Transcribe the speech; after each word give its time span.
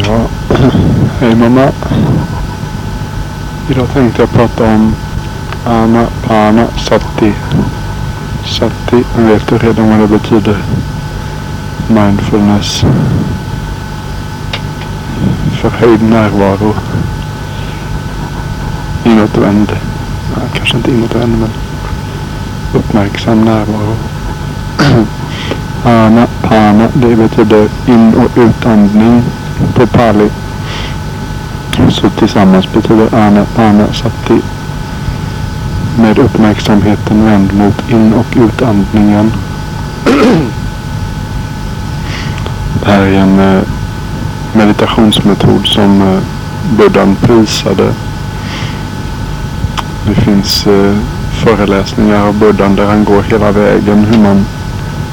Ja, 0.00 0.20
hej 1.20 1.34
mamma. 1.34 1.68
Idag 3.70 3.88
tänkte 3.92 4.22
jag 4.22 4.30
prata 4.30 4.64
om 4.64 4.94
Anapana 5.66 6.66
Sati. 6.76 7.32
Sati, 8.44 9.04
jag 9.16 9.22
vet 9.24 9.48
du 9.48 9.58
redan 9.58 9.90
vad 9.90 9.98
det 9.98 10.18
betyder. 10.18 10.62
Mindfulness. 11.88 12.84
Förhöjd 15.60 16.02
närvaro. 16.02 16.74
Inåtvänd. 19.04 19.72
Ja, 20.34 20.40
kanske 20.54 20.76
inte 20.76 20.90
inåtvänd 20.90 21.38
men 21.40 21.50
uppmärksam 22.74 23.44
närvaro. 23.44 23.96
Anapana, 25.84 26.88
det 26.94 27.16
betyder 27.16 27.68
in 27.86 28.14
och 28.14 28.38
utandning 28.38 29.22
på 29.74 29.86
pali. 29.86 30.30
Så 31.90 32.10
tillsammans 32.10 32.72
betyder 32.72 33.14
anapana 33.14 33.86
sati 33.92 34.40
med 35.98 36.18
uppmärksamheten 36.18 37.24
vänd 37.24 37.52
mot 37.54 37.90
in 37.90 38.14
och 38.14 38.36
utandningen. 38.36 39.32
Det 42.84 42.90
här 42.90 43.02
är 43.02 43.12
en 43.12 43.40
eh, 43.40 43.62
meditationsmetod 44.52 45.66
som 45.66 46.02
eh, 46.02 46.18
Buddhan 46.78 47.16
prisade. 47.16 47.92
Det 50.06 50.14
finns 50.14 50.66
eh, 50.66 50.96
föreläsningar 51.32 52.26
av 52.26 52.38
Buddhan 52.38 52.76
där 52.76 52.86
han 52.86 53.04
går 53.04 53.22
hela 53.22 53.52
vägen 53.52 54.04
hur 54.04 54.18
man 54.18 54.46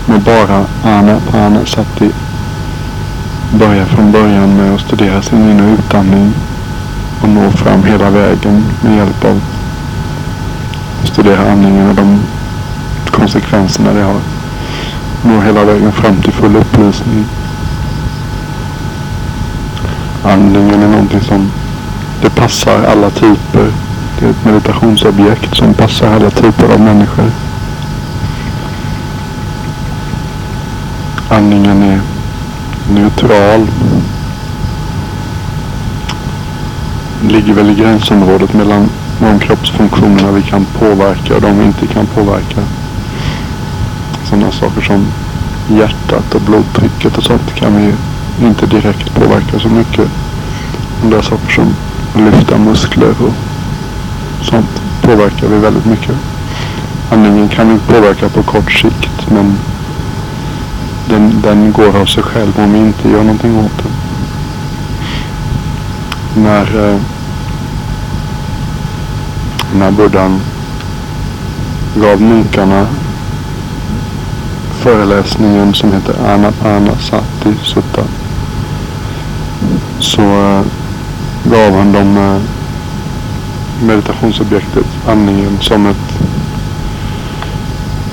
med 0.05 0.21
bara 0.21 0.65
Anapana 0.83 1.65
Sati 1.65 2.11
Börja 3.51 3.85
från 3.85 4.11
början 4.11 4.57
med 4.57 4.75
att 4.75 4.81
studera 4.81 5.21
sin 5.21 5.49
in 5.49 5.59
och 5.59 5.79
utandning 5.79 6.33
och 7.21 7.29
nå 7.29 7.51
fram 7.51 7.83
hela 7.83 8.09
vägen 8.09 8.63
med 8.81 8.95
hjälp 8.95 9.25
av 9.25 9.41
att 11.01 11.07
studera 11.07 11.51
andningen 11.51 11.89
och 11.89 11.95
de 11.95 12.19
konsekvenserna 13.11 13.93
det 13.93 14.01
har. 14.01 14.19
Nå 15.23 15.41
hela 15.41 15.63
vägen 15.63 15.91
fram 15.91 16.15
till 16.15 16.33
full 16.33 16.55
upplysning. 16.55 17.25
Andningen 20.23 20.83
är 20.83 20.87
någonting 20.87 21.21
som 21.21 21.51
det 22.21 22.29
passar 22.29 22.83
alla 22.83 23.09
typer. 23.09 23.71
Det 24.19 24.25
är 24.25 24.29
ett 24.29 24.45
meditationsobjekt 24.45 25.55
som 25.55 25.73
passar 25.73 26.15
alla 26.15 26.29
typer 26.29 26.73
av 26.73 26.79
människor. 26.79 27.31
Andningen 31.29 31.83
är 31.83 31.99
neutral. 32.89 33.67
Ligger 37.27 37.53
väl 37.53 37.69
i 37.69 37.75
gränsområdet 37.75 38.53
mellan 38.53 38.89
de 39.19 39.39
kroppsfunktionerna 39.39 40.31
vi 40.31 40.41
kan 40.41 40.65
påverka 40.65 41.35
och 41.35 41.41
de 41.41 41.59
vi 41.59 41.65
inte 41.65 41.87
kan 41.87 42.05
påverka. 42.05 42.61
Sådana 44.23 44.51
saker 44.51 44.81
som 44.81 45.07
hjärtat 45.67 46.35
och 46.35 46.41
blodtrycket 46.41 47.17
och 47.17 47.23
sånt 47.23 47.55
kan 47.55 47.75
vi 47.75 47.93
inte 48.45 48.65
direkt 48.65 49.15
påverka 49.15 49.59
så 49.59 49.69
mycket. 49.69 50.09
Andra 51.03 51.21
saker 51.21 51.51
som 51.51 51.75
lyfta 52.25 52.57
muskler 52.57 53.15
och 53.21 53.33
sånt 54.45 54.81
påverkar 55.01 55.47
vi 55.47 55.57
väldigt 55.57 55.85
mycket. 55.85 56.15
Andningen 57.11 57.47
kan 57.49 57.69
vi 57.73 57.79
påverka 57.93 58.29
på 58.29 58.43
kort 58.43 58.71
sikt 58.71 59.31
men 59.31 59.57
den, 61.09 61.41
den 61.41 61.71
går 61.71 61.97
av 61.97 62.05
sig 62.05 62.23
själv 62.23 62.59
om 62.59 62.73
vi 62.73 62.79
inte 62.79 63.09
gör 63.09 63.23
någonting 63.23 63.59
åt 63.59 63.83
den. 63.83 63.91
När, 66.43 66.89
eh, 66.89 66.99
när 69.75 69.91
buddhan 69.91 70.41
gav 71.95 72.21
munkarna 72.21 72.87
föreläsningen 74.79 75.73
som 75.73 75.93
heter 75.93 76.15
Anapana 76.33 76.97
Sati 76.99 77.53
Sutta 77.63 78.03
så 79.99 80.21
eh, 80.21 80.61
gav 81.43 81.77
han 81.77 81.91
dem 81.91 82.17
eh, 82.17 82.41
meditationsobjektet 83.87 84.85
andningen 85.07 85.57
som 85.61 85.85
ett 85.85 86.19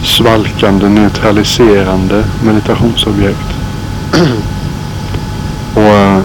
svalkande, 0.07 0.89
neutraliserande 0.89 2.25
meditationsobjekt. 2.45 3.57
och, 5.75 5.83
eh, 5.83 6.23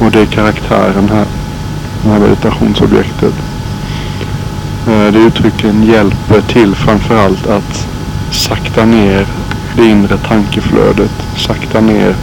och 0.00 0.10
det 0.10 0.20
är 0.20 0.26
karaktären 0.26 1.08
här, 1.08 1.26
det 2.02 2.10
här 2.10 2.18
meditationsobjektet. 2.18 3.34
Eh, 4.88 5.12
det 5.12 5.18
uttrycken 5.18 5.82
hjälper 5.82 6.40
till 6.40 6.74
framförallt 6.74 7.46
att 7.46 7.88
sakta 8.30 8.84
ner 8.84 9.26
det 9.76 9.86
inre 9.86 10.16
tankeflödet, 10.18 11.12
sakta 11.36 11.80
ner 11.80 12.14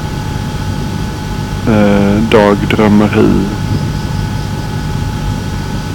eh, 1.68 2.24
dagdrömmeri, 2.32 3.46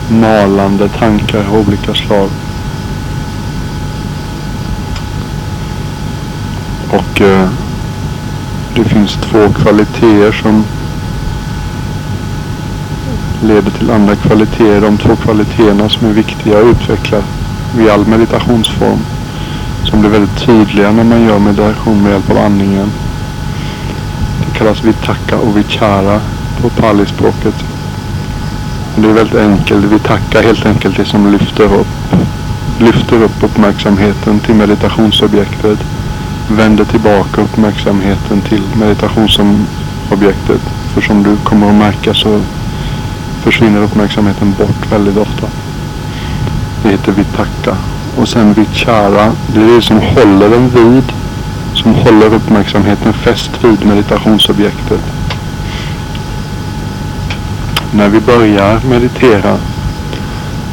malande 0.09 0.89
tankar 0.89 1.45
av 1.49 1.69
olika 1.69 1.95
slag. 1.95 2.31
Och 6.97 7.21
eh, 7.21 7.49
det 8.75 8.85
finns 8.85 9.19
två 9.23 9.49
kvaliteter 9.63 10.33
som 10.33 10.65
leder 13.43 13.71
till 13.71 13.91
andra 13.91 14.17
kvaliteter. 14.17 14.81
De 14.81 14.99
två 14.99 15.17
kvaliteterna 15.17 15.89
som 15.89 16.09
är 16.09 16.13
viktiga 16.13 16.59
att 16.59 16.65
utveckla 16.65 17.19
vid 17.77 17.91
all 17.91 18.07
meditationsform. 18.07 18.99
Som 19.85 20.01
blir 20.01 20.11
väldigt 20.11 20.47
tydliga 20.47 20.93
när 20.93 21.05
man 21.05 21.25
gör 21.25 21.39
meditation 21.39 22.03
med 22.03 22.13
hjälp 22.13 22.31
av 22.31 22.39
andningen 22.39 22.93
Det 24.41 24.59
kallas 24.59 24.85
vitaka 24.85 25.39
och 25.39 25.57
vichara 25.57 26.21
på 26.63 26.69
palispråket. 26.69 27.55
Det 28.97 29.09
är 29.09 29.13
väldigt 29.13 29.41
enkelt. 29.41 29.85
Vitaka 29.85 30.43
helt 30.43 30.67
enkelt 30.67 30.97
det 30.97 31.05
som 31.05 31.33
lyfter 31.33 31.65
upp, 31.65 32.15
lyfter 32.79 33.23
upp 33.23 33.43
uppmärksamheten 33.43 34.41
till 34.41 34.55
meditationsobjektet. 34.55 35.79
Vänder 36.49 36.85
tillbaka 36.85 37.41
uppmärksamheten 37.41 38.41
till 38.41 38.63
meditationsobjektet. 38.81 40.61
För 40.95 41.01
som 41.01 41.23
du 41.23 41.37
kommer 41.37 41.69
att 41.69 41.75
märka 41.75 42.15
så 42.15 42.41
försvinner 43.43 43.83
uppmärksamheten 43.83 44.55
bort 44.59 44.93
väldigt 44.93 45.17
ofta. 45.17 45.47
Det 46.83 46.89
heter 46.89 47.13
vitakta. 47.13 47.77
Och 48.19 48.29
sen 48.29 48.53
vichara, 48.53 49.33
det 49.55 49.61
är 49.61 49.77
det 49.77 49.83
som 49.83 50.01
håller 50.01 50.51
den 50.51 50.69
vid 50.69 51.13
som 51.75 51.95
håller 51.95 52.35
uppmärksamheten 52.35 53.13
fäst 53.13 53.51
vid 53.65 53.87
meditationsobjektet. 53.87 55.01
När 57.91 58.09
vi 58.09 58.21
börjar 58.21 58.81
meditera 58.89 59.57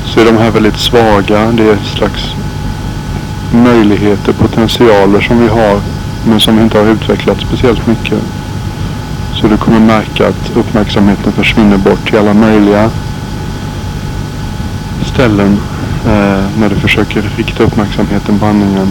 så 0.05 0.19
är 0.19 0.25
de 0.25 0.37
här 0.37 0.51
väldigt 0.51 0.77
svaga. 0.77 1.51
Det 1.51 1.63
är 1.63 1.73
ett 1.73 1.97
slags 1.97 2.35
möjligheter, 3.53 4.33
potentialer 4.33 5.21
som 5.21 5.39
vi 5.39 5.47
har 5.47 5.81
men 6.25 6.39
som 6.39 6.59
inte 6.59 6.77
har 6.77 6.85
utvecklat 6.85 7.41
speciellt 7.41 7.87
mycket. 7.87 8.19
Så 9.33 9.47
du 9.47 9.57
kommer 9.57 9.79
märka 9.79 10.27
att 10.27 10.51
uppmärksamheten 10.55 11.31
försvinner 11.31 11.77
bort 11.77 12.09
till 12.09 12.17
alla 12.17 12.33
möjliga 12.33 12.89
ställen 15.05 15.59
eh, 16.05 16.43
när 16.59 16.69
du 16.69 16.75
försöker 16.75 17.21
rikta 17.37 17.63
uppmärksamheten 17.63 18.39
på 18.39 18.45
andningen. 18.45 18.87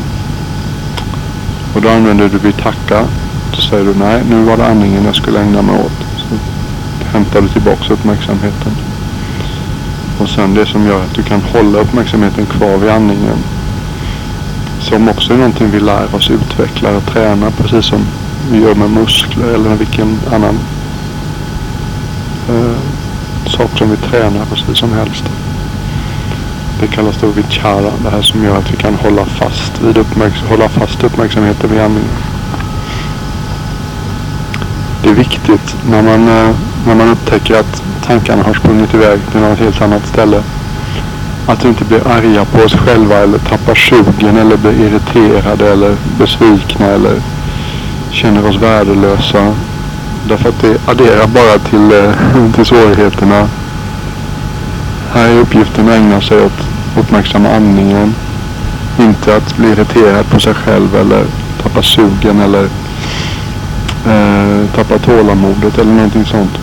Och 1.74 1.82
då 1.82 1.88
använder 1.88 2.28
du 2.28 2.38
vitaka. 2.38 3.04
Då 3.54 3.60
säger 3.60 3.84
du 3.84 3.94
nej, 3.94 4.22
nu 4.30 4.44
var 4.44 4.56
det 4.56 4.66
andningen 4.66 5.04
jag 5.04 5.16
skulle 5.16 5.40
ägna 5.40 5.62
mig 5.62 5.74
åt. 5.74 6.06
Så 6.16 6.34
hämtar 7.12 7.40
du 7.40 7.48
tillbaks 7.48 7.90
uppmärksamheten. 7.90 8.72
Och 10.18 10.28
sen 10.28 10.54
det 10.54 10.66
som 10.66 10.86
gör 10.86 11.02
att 11.04 11.14
du 11.14 11.22
kan 11.22 11.40
hålla 11.40 11.78
uppmärksamheten 11.78 12.46
kvar 12.46 12.76
vid 12.76 12.90
andningen. 12.90 13.38
Som 14.82 15.08
också 15.08 15.32
är 15.32 15.36
någonting 15.36 15.70
vi 15.70 15.80
lär 15.80 16.14
oss 16.14 16.30
utveckla 16.30 16.96
och 16.96 17.06
träna 17.06 17.50
precis 17.50 17.84
som 17.84 18.06
vi 18.50 18.58
gör 18.58 18.74
med 18.74 18.90
muskler 18.90 19.54
eller 19.54 19.74
vilken 19.74 20.18
annan 20.32 20.58
eh, 22.48 22.78
sak 23.46 23.78
som 23.78 23.90
vi 23.90 23.96
tränar 23.96 24.44
precis 24.44 24.78
som 24.78 24.92
helst. 24.92 25.24
Det 26.80 26.86
kallas 26.86 27.16
då 27.20 27.26
vichara. 27.26 27.90
Det 28.04 28.10
här 28.10 28.22
som 28.22 28.44
gör 28.44 28.58
att 28.58 28.72
vi 28.72 28.76
kan 28.76 28.94
hålla 28.94 29.24
fast, 29.24 29.82
vid 29.82 29.98
uppmärks 29.98 30.40
hålla 30.48 30.68
fast 30.68 31.04
uppmärksamheten 31.04 31.70
vid 31.70 31.80
andningen. 31.80 32.10
Det 35.02 35.08
är 35.08 35.14
viktigt 35.14 35.76
när 35.90 36.02
man, 36.02 36.28
eh, 36.28 36.54
när 36.86 36.94
man 36.94 37.08
upptäcker 37.08 37.60
att 37.60 37.82
tankarna 38.06 38.42
har 38.42 38.54
sprungit 38.54 38.94
iväg 38.94 39.20
till 39.30 39.40
något 39.40 39.58
helt 39.58 39.82
annat 39.82 40.06
ställe. 40.06 40.42
Att 41.46 41.64
vi 41.64 41.68
inte 41.68 41.84
blir 41.84 42.08
arga 42.08 42.44
på 42.44 42.58
oss 42.62 42.74
själva 42.74 43.16
eller 43.16 43.38
tappar 43.38 43.74
sugen 43.74 44.36
eller 44.36 44.56
blir 44.56 44.72
irriterade 44.72 45.72
eller 45.72 45.96
besvikna 46.18 46.86
eller 46.86 47.20
känner 48.10 48.48
oss 48.48 48.56
värdelösa. 48.56 49.54
Därför 50.28 50.48
att 50.48 50.60
det 50.60 50.90
adderar 50.90 51.26
bara 51.26 51.58
till, 51.58 51.92
eh, 51.92 52.52
till 52.54 52.64
svårigheterna. 52.64 53.48
Här 55.12 55.28
är 55.28 55.38
uppgiften 55.40 55.88
att 55.88 55.94
ägna 55.94 56.20
sig 56.20 56.42
åt 56.42 56.68
uppmärksamma 56.98 57.48
andningen. 57.48 58.14
Inte 59.00 59.36
att 59.36 59.56
bli 59.56 59.68
irriterad 59.68 60.30
på 60.30 60.40
sig 60.40 60.54
själv 60.54 60.96
eller 60.96 61.24
tappa 61.62 61.82
sugen 61.82 62.40
eller 62.40 62.64
eh, 64.06 64.66
tappa 64.74 64.98
tålamodet 64.98 65.78
eller 65.78 65.92
någonting 65.92 66.24
sånt. 66.24 66.58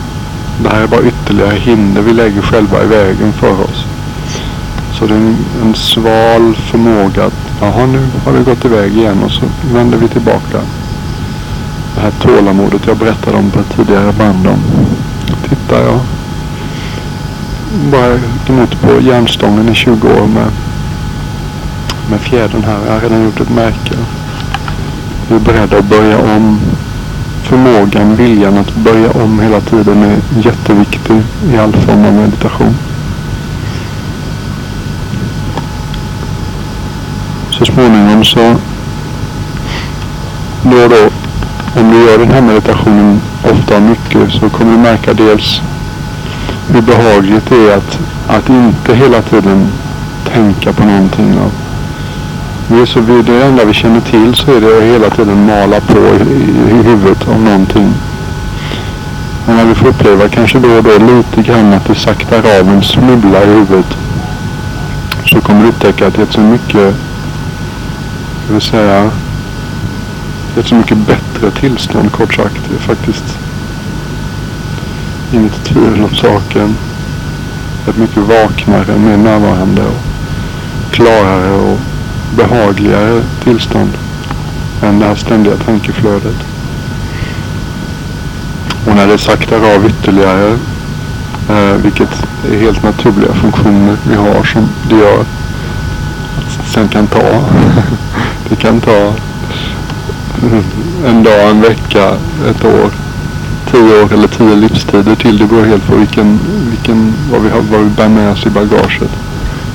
Det 0.62 0.68
här 0.68 0.82
är 0.82 0.86
bara 0.86 1.02
ytterligare 1.02 1.56
hinder 1.56 2.02
vi 2.02 2.12
lägger 2.12 2.42
själva 2.42 2.82
i 2.82 2.86
vägen 2.86 3.32
för 3.32 3.52
oss. 3.52 3.84
Så 5.00 5.06
det 5.06 5.14
är 5.14 5.18
en, 5.18 5.36
en 5.62 5.74
sval 5.74 6.54
förmåga 6.54 7.24
att, 7.24 7.40
jaha 7.60 7.86
nu 7.86 8.06
har 8.24 8.32
vi 8.32 8.44
gått 8.44 8.64
iväg 8.64 8.96
igen 8.96 9.22
och 9.24 9.30
så 9.30 9.42
vänder 9.74 9.98
vi 9.98 10.08
tillbaka. 10.08 10.60
Det 11.94 12.00
här 12.00 12.10
tålamodet 12.10 12.86
jag 12.86 12.96
berättade 12.96 13.36
om 13.36 13.50
på 13.50 13.60
ett 13.60 13.76
tidigare 13.76 14.12
band 14.12 14.46
om. 14.46 14.60
Titta 15.48 15.82
jag 15.82 16.00
bara 17.90 18.18
gnott 18.46 18.80
på 18.80 19.00
järnstången 19.00 19.68
i 19.68 19.74
20 19.74 20.08
år 20.08 20.26
med, 20.26 20.50
med 22.10 22.20
fjädern 22.20 22.64
här. 22.64 22.78
Jag 22.86 22.92
har 22.92 23.00
redan 23.00 23.24
gjort 23.24 23.40
ett 23.40 23.50
märke. 23.50 23.94
Vi 25.28 25.34
är 25.34 25.40
beredda 25.40 25.78
att 25.78 25.84
börja 25.84 26.18
om. 26.18 26.60
Förmågan, 27.42 28.16
viljan 28.16 28.58
att 28.58 28.74
börja 28.74 29.10
om 29.10 29.40
hela 29.40 29.60
tiden 29.60 30.02
är 30.02 30.16
jätteviktig 30.42 31.22
i 31.52 31.56
all 31.58 31.72
form 31.72 32.04
av 32.04 32.12
meditation. 32.12 32.74
Så 37.50 37.66
småningom 37.80 38.24
så 38.24 38.56
då 40.62 40.76
och 40.84 40.90
då 40.90 41.10
om 41.80 41.90
du 41.90 42.10
gör 42.10 42.18
den 42.18 42.30
här 42.30 42.40
meditationen 42.40 43.20
ofta 43.44 43.76
och 43.76 43.82
mycket 43.82 44.32
så 44.32 44.48
kommer 44.48 44.72
du 44.72 44.78
märka 44.78 45.14
dels 45.14 45.60
hur 46.68 46.80
behagligt 46.80 47.48
det 47.48 47.56
är 47.56 47.76
att, 47.76 47.98
att 48.28 48.48
inte 48.48 48.94
hela 48.94 49.22
tiden 49.22 49.68
tänka 50.32 50.72
på 50.72 50.84
någonting. 50.84 51.38
Och 51.38 51.52
det, 52.68 52.82
är 52.82 52.86
så, 52.86 53.00
vi, 53.00 53.22
det 53.22 53.44
enda 53.44 53.64
vi 53.64 53.72
känner 53.72 54.00
till 54.00 54.34
så 54.34 54.50
är 54.56 54.60
det 54.60 54.76
att 54.76 54.82
hela 54.82 55.10
tiden 55.10 55.46
mala 55.46 55.80
på 55.80 55.98
i, 55.98 56.32
i, 56.32 56.70
i 56.70 56.82
huvudet 56.82 57.28
om 57.28 57.44
någonting. 57.44 57.94
Och 59.46 59.54
när 59.54 59.64
vi 59.64 59.74
får 59.74 59.88
uppleva 59.88 60.28
kanske 60.28 60.58
då 60.58 60.68
och 60.68 60.82
då 60.82 60.90
lite 60.90 61.42
grann 61.42 61.72
att 61.72 61.86
det 61.86 61.94
saktar 61.94 62.38
av 62.38 62.68
en 62.68 62.82
smula 62.82 63.42
i 63.42 63.46
huvudet 63.46 63.96
så 65.26 65.40
kommer 65.40 65.62
du 65.62 65.68
upptäcka 65.68 66.06
att 66.06 66.14
det 66.14 66.22
är 66.22 66.26
så 66.32 66.40
mycket, 66.40 66.94
det 68.50 68.54
vill 68.54 68.62
säga, 68.62 69.10
ett 70.58 70.66
så 70.66 70.74
mycket 70.74 70.98
bättre 70.98 71.50
tillstånd 71.50 72.12
kort 72.12 72.34
sagt. 72.34 72.60
Det 72.68 72.74
är 72.74 72.78
faktiskt 72.78 73.38
inget 75.32 75.64
tvivel 75.64 76.04
om 76.04 76.14
saken. 76.14 76.76
Ett 77.88 77.96
mycket 77.96 78.16
vaknare, 78.16 78.98
mer 78.98 79.16
närvarande 79.16 79.82
och 79.82 80.00
klarare 80.92 81.52
och 81.52 81.78
behagligare 82.36 83.22
tillstånd 83.44 83.90
än 84.82 84.98
det 84.98 85.06
här 85.06 85.14
ständiga 85.14 85.56
tankeflödet. 85.56 86.36
Och 88.86 88.96
när 88.96 89.06
det 89.06 89.18
saktar 89.18 89.76
av 89.76 89.86
ytterligare, 89.86 90.58
eh, 91.48 91.74
vilket 91.82 92.24
är 92.52 92.58
helt 92.58 92.82
naturliga 92.82 93.32
funktioner 93.32 93.96
vi 94.08 94.14
har 94.14 94.44
som 94.44 94.68
det 94.88 94.96
gör, 94.96 95.20
att 95.20 96.68
sen 96.68 96.88
kan 96.88 97.06
ta, 97.06 97.20
det 98.50 98.56
kan 98.56 98.80
ta 98.80 99.14
en 101.06 101.22
dag, 101.22 101.50
en 101.50 101.60
vecka, 101.60 102.16
ett 102.50 102.64
år, 102.64 102.90
tio 103.70 104.02
år 104.02 104.12
eller 104.12 104.28
tio 104.28 104.54
livstider 104.54 105.14
till. 105.14 105.38
Det 105.38 105.46
beror 105.46 105.64
helt 105.64 105.86
på 105.86 105.96
vilken, 105.96 106.38
vilken, 106.70 107.14
vad, 107.32 107.42
vi 107.42 107.50
har, 107.50 107.60
vad 107.60 107.80
vi 107.80 107.90
bär 107.90 108.08
med 108.08 108.32
oss 108.32 108.46
i 108.46 108.50
bagaget. 108.50 109.10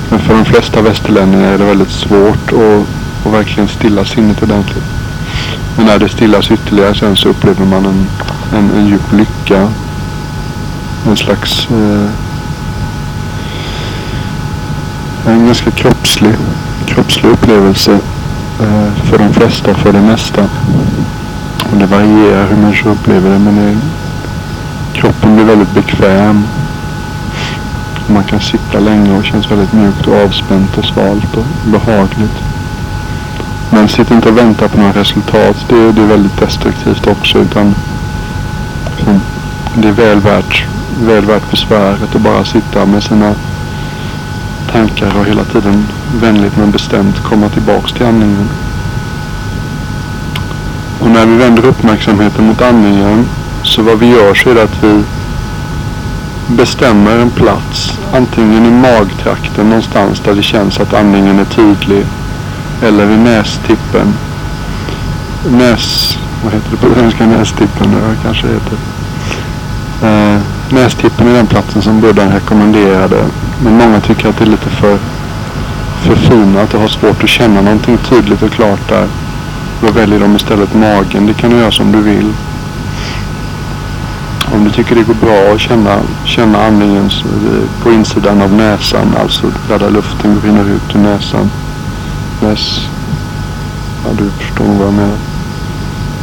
Men 0.08 0.18
för 0.18 0.34
de 0.34 0.44
flesta 0.44 0.82
västerlänningar 0.82 1.52
är 1.52 1.58
det 1.58 1.64
väldigt 1.64 1.90
svårt 1.90 2.52
att, 2.52 3.26
att 3.26 3.32
verkligen 3.32 3.68
stilla 3.68 4.04
sinnet 4.04 4.42
ordentligt. 4.42 4.84
Men 5.76 5.86
när 5.86 5.98
det 5.98 6.08
stillas 6.08 6.50
ytterligare 6.50 6.94
sen 6.94 7.16
så 7.16 7.28
upplever 7.28 7.64
man 7.64 7.86
en, 7.86 8.06
en, 8.58 8.70
en 8.70 8.86
djup 8.86 9.12
lycka. 9.12 9.68
En 11.06 11.16
slags 11.16 11.68
eh, 11.70 12.10
en 15.32 15.46
ganska 15.46 15.70
kroppslig, 15.70 16.34
kroppslig 16.86 17.30
upplevelse 17.30 18.00
Eh, 18.60 18.92
för 19.04 19.18
de 19.18 19.32
flesta 19.32 19.74
för 19.74 19.92
det 19.92 20.00
mesta. 20.00 20.42
Och 21.72 21.78
det 21.78 21.86
varierar 21.86 22.46
hur 22.46 22.56
människor 22.56 22.90
upplever 22.90 23.30
det 23.30 23.38
men 23.38 23.56
det, 23.56 23.76
kroppen 24.92 25.34
blir 25.36 25.44
väldigt 25.44 25.74
bekväm. 25.74 26.46
Man 28.06 28.24
kan 28.24 28.40
sitta 28.40 28.80
länge 28.80 29.18
och 29.18 29.24
känns 29.24 29.50
väldigt 29.50 29.72
mjukt 29.72 30.06
och 30.06 30.16
avspänt 30.24 30.78
och 30.78 30.84
svalt 30.84 31.36
och 31.36 31.70
behagligt. 31.70 32.42
Men 33.70 33.88
sitt 33.88 34.10
inte 34.10 34.28
och 34.28 34.38
vänta 34.38 34.68
på 34.68 34.78
några 34.78 35.00
resultat. 35.00 35.66
Det, 35.68 35.92
det 35.92 36.02
är 36.02 36.06
väldigt 36.06 36.40
destruktivt 36.40 37.06
också. 37.06 37.38
Utan 37.38 37.74
det 39.74 39.88
är 39.88 39.92
väl 39.92 40.20
värt, 40.20 40.64
väl 41.00 41.24
värt 41.24 41.50
besväret 41.50 42.14
att 42.14 42.20
bara 42.20 42.44
sitta 42.44 42.86
med 42.86 43.02
sina 43.02 43.34
tankar 44.76 45.18
och 45.18 45.26
hela 45.26 45.44
tiden 45.44 45.86
vänligt 46.20 46.56
men 46.56 46.70
bestämt 46.70 47.22
komma 47.22 47.48
tillbaks 47.48 47.92
till 47.92 48.06
andningen. 48.06 48.48
Och 51.00 51.10
när 51.10 51.26
vi 51.26 51.36
vänder 51.36 51.64
uppmärksamheten 51.66 52.46
mot 52.46 52.62
andningen 52.62 53.26
så 53.62 53.82
vad 53.82 53.98
vi 53.98 54.06
gör 54.06 54.34
så 54.34 54.50
är 54.50 54.54
det 54.54 54.62
att 54.62 54.84
vi 54.84 55.02
bestämmer 56.56 57.18
en 57.18 57.30
plats. 57.30 57.98
Antingen 58.14 58.66
i 58.66 58.70
magtrakten 58.70 59.68
någonstans 59.68 60.20
där 60.20 60.34
det 60.34 60.42
känns 60.42 60.80
att 60.80 60.94
andningen 60.94 61.38
är 61.38 61.44
tydlig. 61.44 62.06
Eller 62.82 63.06
vid 63.06 63.18
nästippen. 63.18 64.14
Näs... 65.50 66.18
Vad 66.44 66.52
heter 66.52 66.70
det 66.70 66.76
på 66.76 66.94
svenska? 66.94 67.26
Nästippen? 67.26 67.90
Det 67.90 68.16
kanske 68.22 68.46
heter. 68.46 68.78
Eh, 70.02 70.40
nästippen 70.68 71.28
är 71.28 71.34
den 71.34 71.46
platsen 71.46 71.82
som 71.82 72.00
Buddha 72.00 72.36
rekommenderade. 72.36 73.24
Men 73.62 73.76
många 73.76 74.00
tycker 74.00 74.28
att 74.28 74.38
det 74.38 74.44
är 74.44 74.48
lite 74.48 74.70
för 74.70 74.98
förfinat 76.06 76.74
och 76.74 76.80
har 76.80 76.88
svårt 76.88 77.22
att 77.22 77.28
känna 77.28 77.60
någonting 77.60 77.98
tydligt 77.98 78.42
och 78.42 78.50
klart 78.50 78.88
där. 78.88 79.06
Då 79.80 79.92
väljer 79.92 80.20
de 80.20 80.36
istället 80.36 80.74
magen. 80.74 81.26
Det 81.26 81.34
kan 81.34 81.50
du 81.50 81.56
göra 81.56 81.72
som 81.72 81.92
du 81.92 82.00
vill. 82.00 82.32
Om 84.54 84.64
du 84.64 84.70
tycker 84.70 84.94
det 84.94 85.02
går 85.02 85.14
bra 85.14 85.54
att 85.54 85.60
känna, 85.60 85.98
känna 86.24 86.66
andningen 86.66 87.10
på 87.82 87.92
insidan 87.92 88.42
av 88.42 88.52
näsan, 88.52 89.14
alltså 89.22 89.46
där, 89.68 89.90
luften 89.90 90.40
rinner 90.44 90.64
ut 90.64 90.94
ur 90.94 90.98
näsan. 90.98 91.50
Näs, 92.42 92.88
ja, 94.04 94.10
du 94.18 94.30
förstår 94.30 94.64
vad 94.64 94.86
jag 94.86 94.94
menar. 94.94 95.18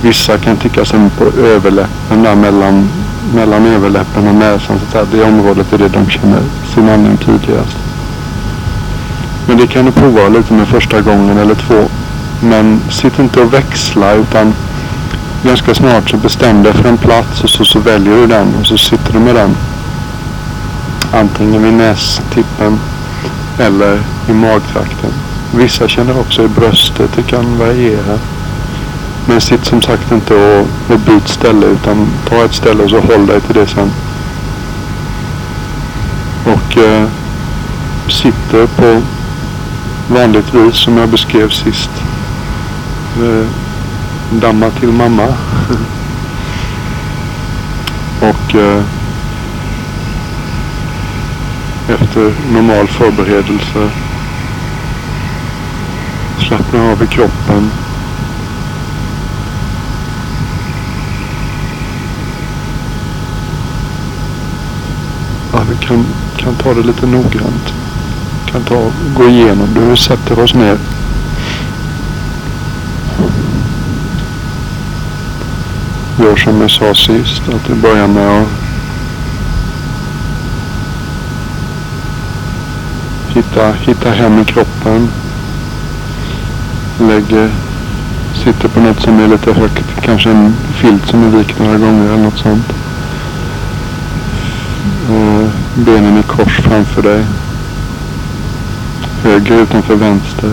Vissa 0.01 0.37
kan 0.37 0.57
tycka 0.57 0.85
som 0.85 1.09
på 1.09 1.25
överläppen 1.39 2.23
där 2.23 2.35
mellan, 2.35 2.89
mellan 3.35 3.65
överläppen 3.65 4.27
och 4.27 4.35
näsan. 4.35 4.79
Så 4.91 4.97
att 4.97 5.11
det 5.11 5.23
området 5.23 5.73
är 5.73 5.77
det 5.77 5.87
de 5.87 6.09
känner 6.09 6.41
sin 6.73 6.89
andning 6.89 7.17
tydligast. 7.17 7.77
Men 9.47 9.57
det 9.57 9.67
kan 9.67 9.85
du 9.85 9.91
prova 9.91 10.29
lite 10.29 10.53
med 10.53 10.67
första 10.67 11.01
gången 11.01 11.37
eller 11.37 11.55
två. 11.55 11.83
Men 12.41 12.81
sitt 12.89 13.19
inte 13.19 13.41
och 13.41 13.53
växla 13.53 14.13
utan 14.13 14.53
ganska 15.43 15.75
snart 15.75 16.09
så 16.09 16.17
bestäm 16.17 16.63
dig 16.63 16.73
för 16.73 16.89
en 16.89 16.97
plats 16.97 17.43
och 17.43 17.49
så, 17.49 17.65
så 17.65 17.79
väljer 17.79 18.15
du 18.15 18.27
den 18.27 18.47
och 18.59 18.67
så 18.67 18.77
sitter 18.77 19.13
du 19.13 19.19
med 19.19 19.35
den. 19.35 19.55
Antingen 21.11 21.63
vid 21.63 21.73
nästippen 21.73 22.79
eller 23.59 23.99
i 24.29 24.33
magtrakten. 24.33 25.09
Vissa 25.51 25.87
känner 25.87 26.19
också 26.19 26.43
i 26.43 26.47
bröstet, 26.47 27.09
det 27.15 27.21
kan 27.21 27.57
variera. 27.57 28.19
Men 29.27 29.41
sitt 29.41 29.65
som 29.65 29.81
sagt 29.81 30.11
inte 30.11 30.33
och, 30.33 30.67
och 30.93 30.99
byt 30.99 31.27
ställe 31.27 31.65
utan 31.65 32.07
ta 32.29 32.35
ett 32.35 32.53
ställe 32.53 32.83
och 32.83 32.89
så 32.89 32.99
håll 32.99 33.25
dig 33.27 33.41
till 33.41 33.55
det 33.55 33.67
sen. 33.67 33.91
Och 36.45 36.77
eh, 36.77 37.07
sitter 38.07 38.67
på 38.67 39.01
vanligt 40.07 40.53
vis 40.53 40.75
som 40.75 40.97
jag 40.97 41.09
beskrev 41.09 41.49
sist. 41.49 41.89
Eh, 43.17 43.47
damma 44.41 44.69
till 44.69 44.91
mamma. 44.91 45.27
och 48.21 48.55
eh, 48.55 48.83
efter 51.89 52.33
normal 52.53 52.87
förberedelse 52.87 53.89
slappna 56.39 56.91
av 56.91 57.03
i 57.03 57.07
kroppen. 57.07 57.71
Ja, 65.53 65.59
vi 65.62 65.62
kan, 65.81 66.05
kan 66.37 66.55
ta 66.55 66.73
det 66.73 66.83
lite 66.83 67.05
noggrant 67.05 67.73
kan 68.53 68.63
ta 68.63 68.91
gå 69.17 69.29
igenom. 69.29 69.89
Vi 69.89 69.97
sätter 69.97 70.39
oss 70.39 70.53
ner. 70.53 70.77
Gör 76.19 76.35
som 76.35 76.61
jag 76.61 76.71
sa 76.71 76.93
sist, 76.93 77.41
att 77.47 77.69
vi 77.69 77.75
börjar 77.75 78.07
med 78.07 78.41
att 78.41 78.47
hitta, 83.29 83.71
hitta 83.71 84.11
hem 84.11 84.39
i 84.39 84.45
kroppen. 84.45 85.09
Lägger, 86.99 87.49
sitter 88.33 88.67
på 88.67 88.79
något 88.79 89.01
som 89.01 89.19
är 89.19 89.27
lite 89.27 89.53
högt, 89.53 90.01
kanske 90.01 90.29
en 90.29 90.55
filt 90.73 91.07
som 91.07 91.23
är 91.23 91.37
vikt 91.37 91.59
några 91.59 91.77
gånger 91.77 92.05
eller 92.05 92.23
något 92.23 92.37
sånt. 92.37 92.82
Och 95.09 95.49
benen 95.75 96.17
i 96.17 96.23
kors 96.23 96.59
framför 96.59 97.01
dig. 97.01 97.25
Höger 99.23 99.61
utanför 99.61 99.95
vänster. 99.95 100.51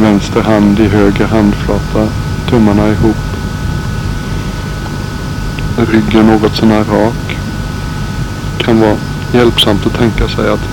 Vänster 0.00 0.42
hand 0.42 0.80
i 0.80 0.88
höger 0.88 1.26
handflata. 1.26 2.08
Tummarna 2.48 2.88
ihop. 2.88 3.16
Ryggen 5.76 6.26
något 6.26 6.56
sånär 6.56 6.84
rak. 6.84 7.38
Kan 8.58 8.80
vara 8.80 8.96
hjälpsamt 9.32 9.86
att 9.86 9.98
tänka 9.98 10.28
sig 10.28 10.48
att 10.48 10.68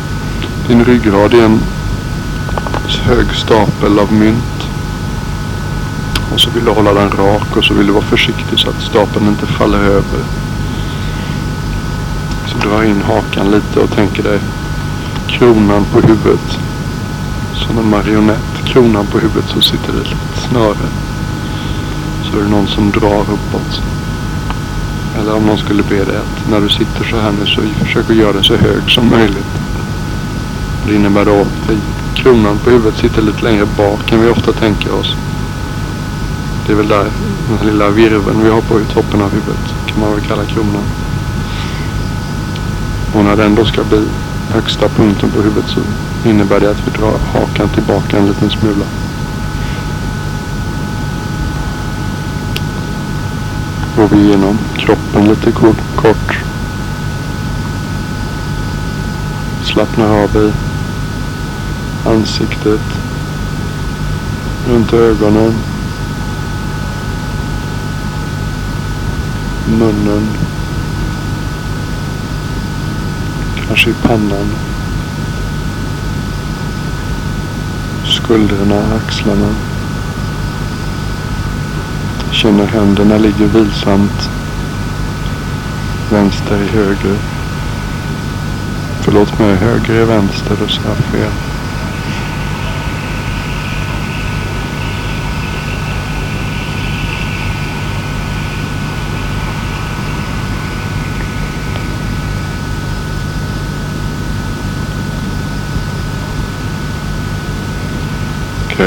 din 0.68 0.86
ryggrad 0.86 1.34
är 1.34 1.46
en 1.46 1.60
hög 3.04 3.34
stapel 3.36 4.00
av 4.00 4.14
mynt. 4.14 4.68
Och 6.34 6.40
så 6.40 6.50
vill 6.50 6.66
du 6.66 6.72
hålla 6.72 6.94
den 6.94 7.10
rak 7.12 7.58
och 7.58 7.66
så 7.66 7.74
vill 7.74 7.88
du 7.88 7.94
vara 7.94 8.04
försiktig 8.04 8.60
så 8.60 8.70
att 8.70 8.82
stapeln 8.82 9.28
inte 9.28 9.46
faller 9.46 9.80
över 9.80 10.47
drar 12.78 12.86
in 12.86 13.02
hakan 13.02 13.52
lite 13.52 13.80
och 13.80 13.92
tänker 13.92 14.24
dig 14.24 14.40
kronan 15.28 15.86
på 15.86 16.00
huvudet. 16.00 16.60
Som 17.54 17.78
en 17.78 17.90
marionett. 17.90 18.66
Kronan 18.66 19.06
på 19.06 19.20
huvudet 19.20 19.50
så 19.50 19.62
sitter 19.62 19.94
det 19.94 20.02
ett 20.02 20.50
snöre. 20.50 20.88
Så 22.24 22.38
är 22.38 22.44
det 22.44 22.50
någon 22.50 22.68
som 22.68 22.92
drar 22.92 23.22
uppåt. 23.22 23.82
Eller 25.20 25.36
om 25.36 25.46
någon 25.46 25.58
skulle 25.58 25.84
be 25.84 26.04
dig 26.04 26.18
att 26.18 26.50
när 26.50 26.62
du 26.62 26.70
sitter 26.70 27.04
så 27.04 27.20
här 27.20 27.32
nu 27.32 27.46
så 27.46 27.62
försök 27.86 28.10
att 28.10 28.16
göra 28.16 28.34
den 28.34 28.44
så 28.44 28.56
hög 28.56 28.92
som 28.92 29.10
möjligt. 29.10 29.54
Det 30.88 30.96
innebär 30.96 31.26
då 31.26 31.42
att 31.42 31.72
kronan 32.16 32.58
på 32.58 32.70
huvudet 32.70 32.98
sitter 32.98 33.22
lite 33.22 33.44
längre 33.44 33.66
bak 33.78 34.12
än 34.12 34.22
vi 34.22 34.30
ofta 34.30 34.52
tänker 34.52 34.94
oss. 34.94 35.16
Det 36.66 36.74
är 36.74 36.78
väl 36.78 36.88
där 36.88 37.06
den 37.50 37.68
lilla 37.68 37.90
virveln 37.90 38.44
vi 38.44 38.50
har 38.50 38.62
på 38.62 38.80
toppen 38.94 39.22
av 39.22 39.32
huvudet 39.32 39.74
kan 39.88 40.00
man 40.00 40.12
väl 40.12 40.22
kalla 40.22 40.46
kronan. 40.46 41.07
Och 43.18 43.26
när 43.26 43.36
den 43.36 43.56
då 43.56 43.66
ska 43.66 43.84
bli 43.84 44.08
högsta 44.50 44.90
punkten 44.90 45.32
på 45.32 45.42
huvudet 45.42 45.70
så 45.70 45.80
innebär 46.30 46.60
det 46.60 46.72
att 46.72 46.88
vi 46.88 46.92
drar 46.92 47.18
hakan 47.34 47.70
tillbaka 47.70 48.18
en 48.18 48.26
liten 48.28 48.50
smula. 48.50 48.86
Går 53.96 54.08
vi 54.08 54.28
igenom 54.28 54.58
kroppen 54.78 55.26
lite 55.26 55.52
kort. 55.52 56.44
Slappnar 59.64 60.24
av 60.24 60.36
i 60.36 60.52
ansiktet. 62.10 62.82
Runt 64.68 64.94
ögonen. 64.94 65.54
Munnen. 69.80 70.57
Sig 73.78 73.92
i 73.92 74.08
pannan. 74.08 74.56
Skuldrorna, 78.06 78.84
axlarna. 78.96 79.56
Känner 82.32 82.66
händerna 82.66 83.18
ligger 83.18 83.46
vilsamt. 83.46 84.30
Vänster 86.12 86.64
i 86.64 86.68
höger. 86.68 87.18
Förlåt 89.02 89.40
mig, 89.40 89.56
höger 89.56 90.02
i 90.02 90.06
vänster 90.06 90.64
och 90.64 90.70
så 90.72 90.82
här 90.82 90.96
fel. 90.96 91.47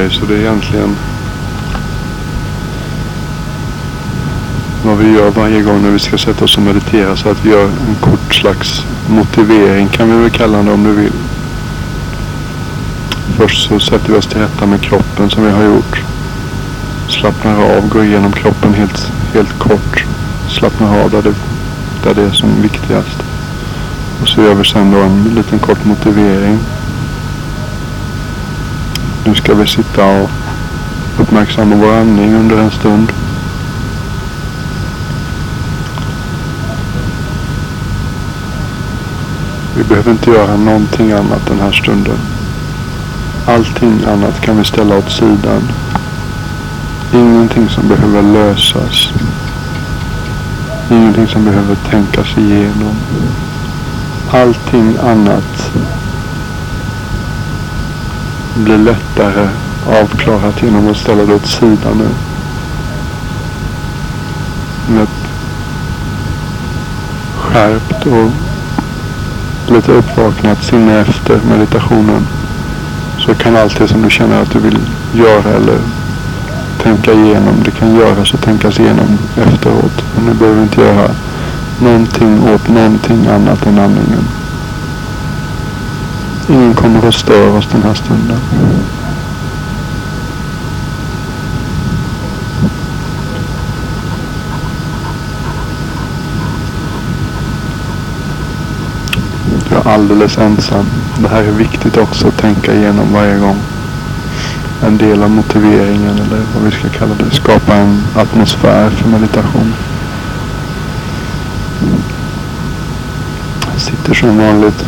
Grej. 0.01 0.11
så 0.11 0.27
det 0.27 0.35
är 0.35 0.39
egentligen 0.39 0.97
vad 4.85 4.99
vi 4.99 5.13
gör 5.13 5.31
varje 5.31 5.63
gång 5.63 5.83
när 5.83 5.91
vi 5.91 5.99
ska 5.99 6.19
sätta 6.19 6.45
oss 6.45 6.57
och 6.57 6.63
meditera. 6.63 7.17
Så 7.17 7.29
att 7.29 7.45
vi 7.45 7.51
gör 7.51 7.65
en 7.65 7.95
kort 8.01 8.35
slags 8.35 8.87
motivering 9.09 9.89
kan 9.89 10.11
vi 10.11 10.23
väl 10.23 10.31
kalla 10.31 10.63
det 10.63 10.73
om 10.73 10.85
du 10.85 10.93
vill. 10.93 11.13
Först 13.37 13.69
så 13.69 13.81
sätter 13.81 14.13
vi 14.13 14.19
oss 14.19 14.27
till 14.27 14.41
rätta 14.41 14.67
med 14.67 14.81
kroppen 14.81 15.31
som 15.31 15.45
vi 15.45 15.51
har 15.51 15.63
gjort. 15.63 16.03
Slappnar 17.09 17.77
av, 17.77 17.89
går 17.89 18.05
igenom 18.05 18.33
kroppen 18.33 18.75
helt, 18.75 19.13
helt 19.35 19.59
kort. 19.59 20.05
Slappnar 20.49 21.05
av 21.05 21.11
där 21.11 21.23
det, 21.23 21.35
där 22.05 22.15
det 22.15 22.23
är 22.23 22.33
som 22.33 22.63
viktigast. 22.63 23.19
Och 24.23 24.29
så 24.29 24.43
gör 24.43 24.55
vi 24.55 24.65
sen 24.65 24.91
då 24.91 24.99
en 24.99 25.25
liten 25.35 25.59
kort 25.59 25.85
motivering. 25.85 26.59
Ska 29.51 29.59
vi 29.59 29.67
sitta 29.67 30.05
och 30.05 30.31
uppmärksamma 31.19 31.77
vår 31.77 31.93
andning 31.93 32.35
under 32.35 32.59
en 32.59 32.71
stund. 32.71 33.13
Vi 39.77 39.85
behöver 39.85 40.11
inte 40.11 40.31
göra 40.31 40.57
någonting 40.57 41.13
annat 41.13 41.47
den 41.47 41.61
här 41.61 41.73
stunden. 41.73 42.19
Allting 43.47 44.05
annat 44.05 44.41
kan 44.41 44.59
vi 44.59 44.65
ställa 44.65 44.99
åt 44.99 45.11
sidan. 45.11 45.63
Ingenting 47.15 47.69
som 47.69 47.89
behöver 47.89 48.23
lösas. 48.23 49.13
Ingenting 50.91 51.27
som 51.27 51.45
behöver 51.45 51.75
tänkas 51.75 52.39
igenom. 52.39 52.95
Allting 54.33 54.97
annat 55.03 55.73
blir 58.55 58.79
lättare 58.79 59.49
avklarat 59.87 60.63
genom 60.63 60.91
att 60.91 60.97
ställa 60.97 61.25
det 61.25 61.35
åt 61.35 61.47
sidan 61.47 61.99
nu. 61.99 62.09
Med 64.95 65.07
skärpt 67.37 68.07
och 68.07 68.31
lite 69.75 69.93
uppvaknat 69.93 70.65
sinne 70.65 71.01
efter 71.01 71.41
meditationen. 71.51 72.27
Så 73.19 73.35
kan 73.35 73.57
allt 73.57 73.79
det 73.79 73.89
som 73.89 74.03
du 74.03 74.11
känner 74.11 74.43
att 74.43 74.53
du 74.53 74.59
vill 74.59 74.79
göra 75.13 75.57
eller 75.57 75.79
tänka 76.83 77.13
igenom, 77.13 77.55
det 77.65 77.71
kan 77.71 77.95
göras 77.95 78.35
och 78.35 78.41
tänkas 78.41 78.81
igenom 78.81 79.19
efteråt. 79.37 80.05
Men 80.17 80.27
du 80.27 80.35
behöver 80.35 80.63
inte 80.63 80.81
göra 80.81 81.11
någonting 81.83 82.55
åt 82.55 82.69
någonting 82.69 83.27
annat 83.27 83.67
än 83.67 83.79
andningen. 83.79 84.40
Ingen 86.51 86.75
kommer 86.75 87.09
att 87.09 87.15
störa 87.15 87.53
oss 87.53 87.69
den 87.73 87.83
här 87.83 87.95
stunden. 87.95 88.39
Du 99.69 99.77
är 99.77 99.89
alldeles 99.89 100.39
ensam. 100.39 100.87
Det 101.19 101.29
här 101.29 101.43
är 101.43 101.53
viktigt 101.53 101.97
också 101.97 102.29
att 102.29 102.39
tänka 102.39 102.75
igenom 102.75 103.13
varje 103.13 103.39
gång. 103.39 103.59
En 104.83 104.99
del 104.99 105.23
av 105.23 105.31
motiveringen 105.31 106.19
eller 106.19 106.43
vad 106.55 106.65
vi 106.65 106.71
ska 106.71 106.89
kalla 106.89 107.15
det. 107.15 107.31
Skapa 107.31 107.75
en 107.75 108.03
atmosfär 108.17 108.91
för 108.91 109.09
meditation. 109.09 109.75
Jag 113.73 113.81
sitter 113.81 114.15
som 114.15 114.39
vanligt 114.39 114.85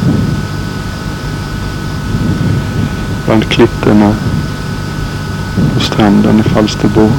bland 3.32 3.50
klipporna 3.50 4.14
på 5.74 5.80
stranden 5.80 6.40
i 6.40 6.42
Falsterbo. 6.42 7.10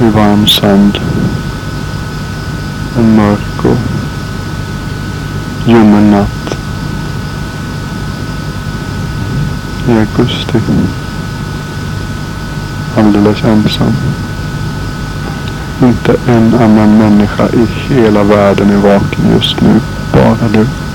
I 0.00 0.08
varm 0.08 0.46
sand. 0.46 0.98
En 2.98 3.16
mörk 3.16 3.64
och 3.64 3.78
ljummen 5.68 6.10
natt. 6.10 6.56
I 9.88 9.92
augusti. 9.92 10.60
Alldeles 12.96 13.44
ensam. 13.44 13.92
Inte 15.82 16.16
en 16.26 16.54
annan 16.54 16.98
människa 16.98 17.48
i 17.48 17.66
hela 17.94 18.22
världen 18.22 18.70
är 18.70 18.76
vaken 18.76 19.30
just 19.30 19.60
nu. 19.60 19.80
Bara 20.12 20.48
du. 20.52 20.85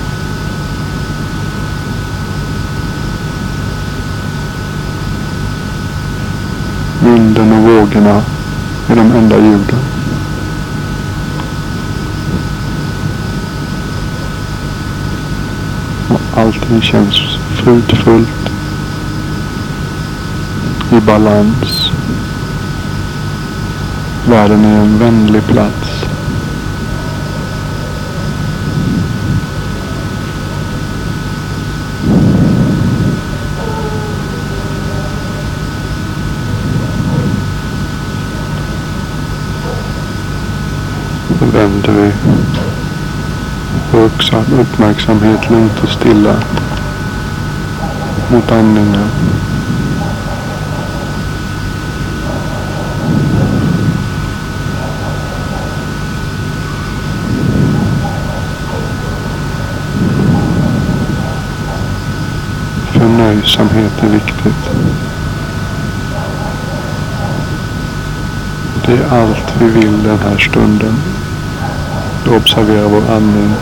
Vinden 7.22 7.52
och 7.54 7.64
vågorna 7.64 8.22
är 8.88 8.96
de 8.96 9.12
enda 9.12 9.38
ljuden. 9.38 9.80
Och 16.10 16.22
allting 16.40 16.82
känns 16.82 17.16
fridfullt. 17.56 18.52
I 20.92 21.00
balans. 21.00 21.92
Världen 24.30 24.66
är 24.66 24.80
en 24.80 25.00
vänlig 25.00 25.48
plats. 25.48 26.02
Då 41.42 41.48
vänder 41.48 41.81
vi 41.92 42.12
vår 43.92 44.10
uppmärksamhet 44.60 45.50
lugnt 45.50 45.84
och 45.84 45.90
stilla 45.90 46.36
mot 48.32 48.52
andningen. 48.52 49.08
Förnöjsamhet 62.92 64.04
är 64.04 64.10
viktigt. 64.10 64.70
Det 68.86 68.94
är 68.94 69.22
allt 69.22 69.54
vi 69.60 69.66
vill 69.66 70.04
den 70.04 70.20
här 70.20 70.38
stunden. 70.38 70.96
Observera 72.28 72.88
vår 72.88 73.12
andning. 73.12 73.54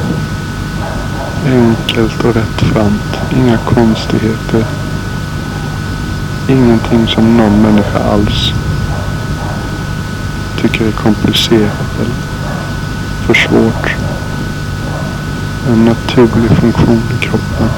Enkelt 1.45 2.23
och 2.23 2.35
rättframt. 2.35 3.19
Inga 3.37 3.57
konstigheter. 3.57 4.65
Ingenting 6.47 7.07
som 7.07 7.37
någon 7.37 7.61
människa 7.61 7.99
alls 7.99 8.53
tycker 10.61 10.87
är 10.87 10.91
komplicerat 10.91 11.99
eller 11.99 12.15
för 13.25 13.33
svårt. 13.33 13.95
En 15.71 15.85
naturlig 15.85 16.51
funktion 16.51 17.03
i 17.19 17.23
kroppen. 17.23 17.69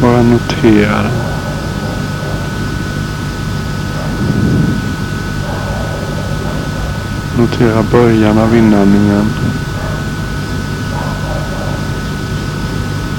Bara 0.00 0.22
notera 0.22 1.10
Notera 7.38 7.82
början 7.82 8.38
av 8.38 8.56
inandningen. 8.56 9.30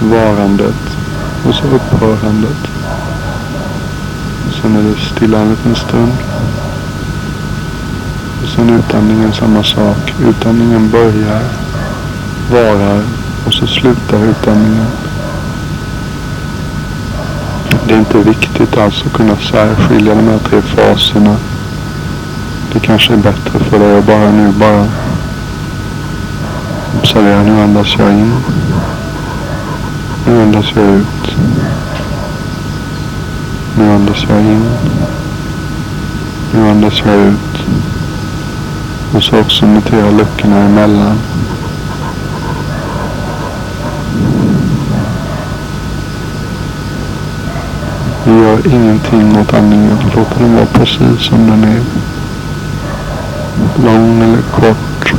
Varandet 0.01 0.97
och 1.47 1.55
så 1.55 1.63
upphörandet. 1.63 2.67
Sen 4.61 4.75
är 4.75 4.83
det 4.83 4.95
stilla 5.15 5.39
en 5.39 5.49
liten 5.49 5.75
stund. 5.75 6.13
Och 8.43 8.49
sen 8.49 8.69
utandningen 8.69 9.33
samma 9.33 9.63
sak. 9.63 10.13
Utandningen 10.21 10.89
börjar, 10.89 11.43
varar 12.51 13.03
och 13.45 13.53
så 13.53 13.67
slutar 13.67 14.25
utandningen. 14.25 14.87
Det 17.87 17.93
är 17.93 17.99
inte 17.99 18.17
viktigt 18.17 18.77
alls 18.77 19.03
att 19.05 19.13
kunna 19.13 19.35
särskilja 19.35 20.15
de 20.15 20.27
här 20.27 20.39
tre 20.39 20.61
faserna. 20.61 21.35
Det 22.73 22.79
kanske 22.79 23.13
är 23.13 23.17
bättre 23.17 23.59
för 23.59 23.79
dig 23.79 23.97
att 23.97 24.05
bara 24.05 24.31
nu 24.31 24.51
bara 24.51 24.85
observera. 26.99 27.43
Nu 27.43 27.61
andas 27.61 27.95
jag 27.97 28.11
in. 28.11 28.33
Nu 30.27 30.41
andas 30.41 30.65
jag 30.75 30.85
ut. 30.85 31.35
Nu 33.77 33.91
andas 33.91 34.25
jag 34.29 34.39
in. 34.39 34.65
Nu 36.53 36.69
andas 36.69 37.01
jag 37.05 37.15
ut. 37.15 37.65
Och 39.13 39.23
så 39.23 39.39
också 39.39 39.65
notera 39.65 40.11
luckorna 40.11 40.57
emellan. 40.57 41.19
Vi 48.25 48.31
gör 48.31 48.67
ingenting 48.67 49.37
åt 49.41 49.53
andningen. 49.53 49.97
Låt 50.15 50.39
den 50.39 50.55
vara 50.55 50.65
precis 50.65 51.21
som 51.21 51.47
den 51.47 51.63
är. 51.63 51.81
Lång 53.75 54.21
eller 54.21 54.41
kort. 54.41 55.13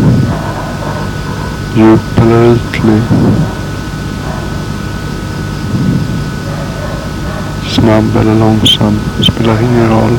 Djup 1.74 2.20
eller 2.20 2.54
ytlig. 2.54 3.02
Snabb 7.68 8.16
eller 8.20 8.34
långsam. 8.34 8.98
Det 9.18 9.24
spelar 9.24 9.62
ingen 9.62 9.88
roll. 9.90 10.16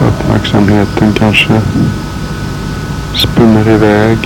Uppmärksamheten 0.00 1.12
kanske 1.26 1.60
spinner 3.14 3.68
iväg. 3.68 4.18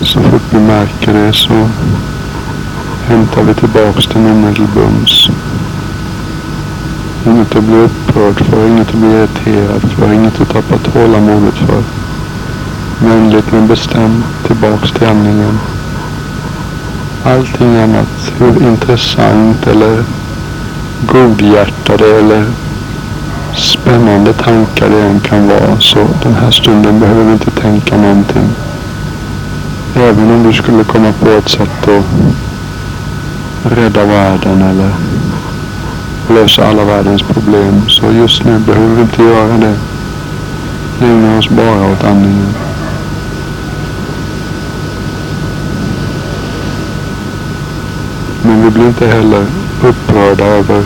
Så 0.00 0.20
fort 0.20 0.42
vi 0.50 0.58
märker 0.58 1.12
det 1.12 1.32
så 1.32 1.68
hämtar 3.06 3.42
vi 3.42 3.54
tillbaks 3.54 4.06
den 4.06 4.26
omedelbums. 4.26 5.28
Inget 7.26 7.56
att 7.56 7.64
bli 7.64 7.76
upprörd 7.76 8.44
för, 8.44 8.66
inget 8.66 8.88
att 8.88 8.94
bli 8.94 9.08
irriterad 9.08 9.82
för, 9.82 10.12
inget 10.12 10.40
att 10.40 10.48
tappa 10.48 10.78
tålamodet 10.78 11.54
för. 11.54 11.82
Vänligt 13.06 13.52
men 13.52 13.66
bestämt 13.66 14.24
tillbaks 14.46 14.92
till 14.92 15.06
andningen. 15.06 15.58
Allting 17.24 17.76
annat, 17.76 18.32
hur 18.38 18.68
intressant 18.68 19.66
eller 19.66 20.04
godhjärtade 21.06 22.18
eller 22.18 22.44
spännande 23.54 24.32
tankar 24.32 24.88
det 24.88 25.02
än 25.02 25.20
kan 25.20 25.48
vara. 25.48 25.80
Så 25.80 25.98
den 26.22 26.34
här 26.34 26.50
stunden 26.50 27.00
behöver 27.00 27.24
vi 27.24 27.32
inte 27.32 27.50
tänka 27.50 27.96
någonting. 27.96 28.48
Även 29.96 30.30
om 30.30 30.42
du 30.42 30.52
skulle 30.52 30.84
komma 30.84 31.12
på 31.20 31.30
ett 31.30 31.48
sätt 31.48 31.88
att 31.88 32.04
rädda 33.72 34.04
världen 34.04 34.62
eller 34.62 34.90
lösa 36.34 36.68
alla 36.68 36.84
världens 36.84 37.22
problem. 37.22 37.82
Så 37.88 38.12
just 38.12 38.44
nu 38.44 38.58
behöver 38.58 38.94
vi 38.94 39.02
inte 39.02 39.22
göra 39.22 39.56
det. 39.58 39.74
Vi 40.98 41.06
ägnar 41.06 41.38
oss 41.38 41.48
bara 41.48 41.92
åt 41.92 42.04
andningen. 42.04 42.54
Men 48.42 48.64
vi 48.64 48.70
blir 48.70 48.86
inte 48.86 49.06
heller 49.06 49.46
upprörda 49.82 50.44
över 50.44 50.82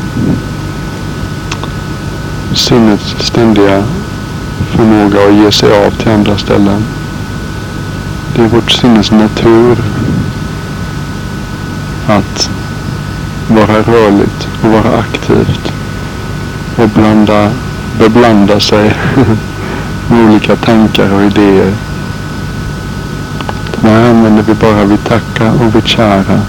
sinnets 2.57 3.15
ständiga 3.19 3.85
förmåga 4.71 5.19
att 5.29 5.35
ge 5.35 5.53
sig 5.53 5.87
av 5.87 5.91
till 5.91 6.11
andra 6.11 6.39
ställen. 6.39 6.85
Det 8.37 8.43
är 8.43 8.49
vårt 8.49 8.71
sinnes 8.71 9.11
natur 9.11 9.79
att 12.07 12.51
vara 13.49 13.83
rörligt 13.83 14.49
och 14.63 14.71
vara 14.71 14.99
aktivt 14.99 15.73
och 16.77 16.89
blanda, 16.89 17.51
beblanda 17.99 18.61
sig 18.61 18.97
med 20.09 20.29
olika 20.29 20.57
tankar 20.57 21.13
och 21.13 21.23
idéer. 21.23 21.73
Det 23.81 23.89
här 23.89 24.11
använder 24.11 24.43
vi 24.43 24.55
bara 24.55 24.85
vid 24.85 25.05
tacka 25.05 25.53
och 25.53 25.75
vid 25.75 25.87
kära 25.87 26.41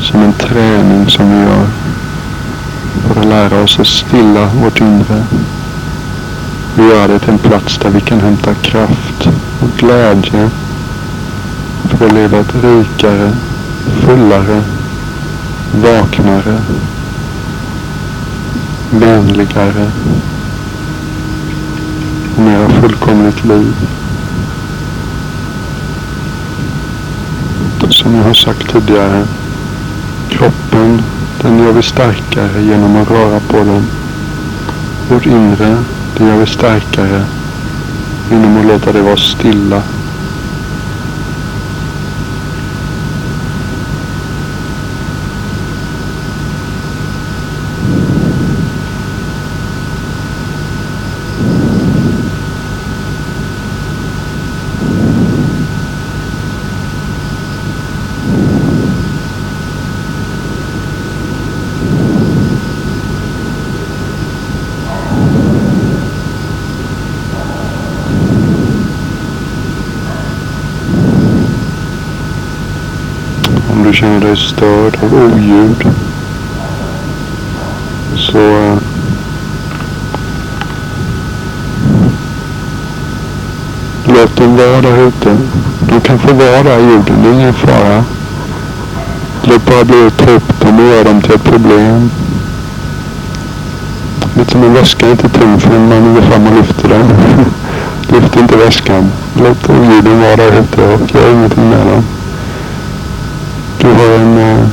som 0.00 0.22
en 0.22 0.32
träning 0.32 1.10
som 1.10 1.30
vi 1.30 1.38
gör 1.38 1.83
för 3.02 3.20
att 3.20 3.26
lära 3.26 3.62
oss 3.62 3.80
att 3.80 3.86
stilla 3.86 4.46
vårt 4.46 4.80
inre. 4.80 5.24
Vi 6.76 6.82
gör 6.82 7.08
det 7.08 7.18
till 7.18 7.30
en 7.30 7.38
plats 7.38 7.78
där 7.78 7.90
vi 7.90 8.00
kan 8.00 8.20
hämta 8.20 8.54
kraft 8.54 9.28
och 9.60 9.70
glädje 9.78 10.50
för 11.84 12.06
att 12.06 12.12
leva 12.12 12.38
ett 12.38 12.54
rikare, 12.54 13.32
fullare, 14.00 14.62
vaknare, 15.72 16.58
vänligare 18.90 19.90
och 22.36 22.42
mera 22.42 22.68
fullkomligt 22.68 23.44
liv. 23.44 23.74
Som 27.90 28.14
jag 28.14 28.22
har 28.24 28.34
sagt 28.34 28.72
tidigare, 28.72 29.24
den 31.44 31.58
gör 31.58 31.72
vi 31.72 31.82
starkare 31.82 32.62
genom 32.62 32.96
att 32.96 33.10
röra 33.10 33.40
på 33.40 33.56
den. 33.56 33.86
Vårt 35.10 35.26
inre, 35.26 35.76
det 36.16 36.24
gör 36.24 36.36
vi 36.36 36.46
starkare 36.46 37.24
genom 38.30 38.60
att 38.60 38.66
låta 38.66 38.92
det 38.92 39.02
vara 39.02 39.16
stilla 39.16 39.82
du 73.84 73.93
känner 74.04 74.20
dig 74.20 74.36
störd 74.36 74.98
av 75.02 75.14
oljud 75.14 75.86
så 78.16 78.38
eh, 78.38 78.78
låt 84.04 84.36
dem 84.36 84.56
vara 84.56 84.80
där 84.80 84.98
ute. 84.98 85.36
De 85.80 86.00
kan 86.00 86.18
få 86.18 86.34
vara 86.34 86.62
där 86.62 86.78
i 86.78 86.82
jorden, 86.82 87.22
det 87.22 87.28
är 87.28 87.32
ingen 87.32 87.54
fara. 87.54 88.04
Låt 89.42 89.66
bara 89.66 89.84
bli 89.84 90.06
att 90.06 90.16
ta 90.16 90.30
upp 90.30 90.60
dem 90.60 90.78
och 90.78 90.86
göra 90.86 91.04
dem 91.04 91.22
till 91.22 91.34
ett 91.34 91.44
problem. 91.44 92.10
Lite 94.36 94.50
som 94.50 94.62
en 94.62 94.74
väska 94.74 95.06
är 95.06 95.10
inte 95.10 95.28
tung 95.28 95.60
förrän 95.60 95.88
man 95.88 96.14
går 96.14 96.22
fram 96.22 96.46
och 96.46 96.56
lyfter 96.56 96.88
den. 96.88 97.06
Lyft 98.08 98.36
inte 98.36 98.56
väskan. 98.56 99.10
Låt 99.34 99.70
oljuden 99.70 100.20
vara 100.20 100.36
där 100.36 100.60
ute 100.60 100.82
och 100.82 101.14
gör 101.14 101.32
ingenting 101.32 101.70
med 101.70 101.86
dem. 101.86 102.04
Du 103.78 103.86
har 103.86 104.18
en... 104.18 104.38
Eh, 104.38 104.66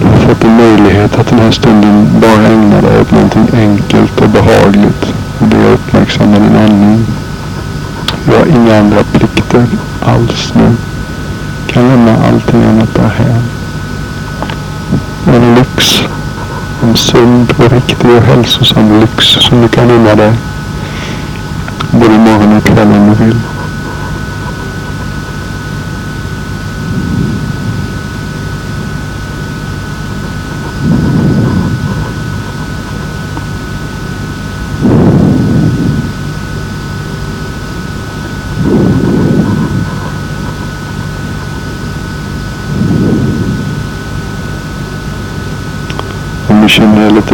du 0.00 0.06
har 0.06 0.16
fått 0.16 0.44
en 0.44 0.56
möjlighet 0.56 1.18
att 1.18 1.26
den 1.26 1.38
här 1.38 1.50
stunden 1.50 2.08
bara 2.20 2.46
ägna 2.46 2.80
dig 2.80 3.00
åt 3.00 3.10
någonting 3.10 3.48
enkelt 3.54 4.20
och 4.20 4.28
behagligt. 4.28 5.14
Och 5.38 5.46
det 5.46 5.56
är 5.56 5.72
att 5.72 5.80
uppmärksamma 5.80 6.38
din 6.38 6.56
andning. 6.56 7.06
Du 8.24 8.36
har 8.36 8.46
inga 8.46 8.78
andra 8.78 9.04
plikter 9.12 9.66
alls 10.02 10.52
nu. 10.54 10.76
Kan 11.66 11.88
lämna 11.88 12.16
allting 12.26 12.64
annat 12.64 12.94
därhän. 12.94 13.42
En 15.26 15.54
lyx. 15.54 16.02
En 16.82 16.96
sund 16.96 17.54
och 17.58 17.72
riktig 17.72 18.10
och 18.10 18.22
hälsosam 18.22 19.00
lyx 19.00 19.24
som 19.26 19.62
du 19.62 19.68
kan 19.68 19.90
unna 19.90 20.14
dig. 20.14 20.32
Både 21.90 22.18
morgon 22.18 22.56
och 22.56 22.64
kväll 22.64 22.92
om 22.92 23.08
du 23.18 23.24
vill. 23.24 23.40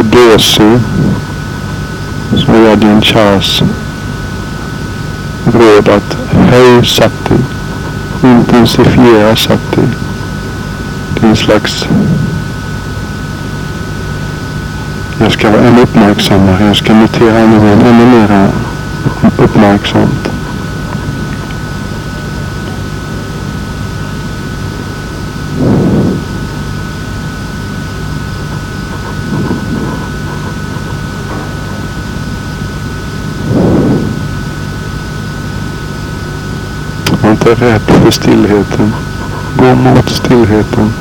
känner 0.11 0.27
dig 0.27 0.79
lite 2.31 2.51
är 2.71 2.75
din 2.75 3.01
råd 5.45 5.89
att 5.89 6.17
höj 6.31 6.85
sati. 6.85 7.35
Intensifiera 8.23 9.35
sati. 9.35 9.81
Det 11.13 11.25
är 11.25 11.29
en 11.29 11.35
slags 11.35 11.87
jag 15.19 15.31
ska 15.31 15.51
vara 15.51 15.61
ännu 15.61 15.81
uppmärksammare. 15.81 16.65
Jag 16.65 16.75
ska 16.75 16.93
notera 16.93 17.37
ännu 17.39 18.05
mer 18.05 18.49
uppmärksam. 19.37 20.09
Inte 37.41 37.65
rädd 37.65 37.81
för 37.81 38.11
stillheten. 38.11 38.93
Gå 39.57 39.75
mot 39.75 40.09
stillheten. 40.09 40.93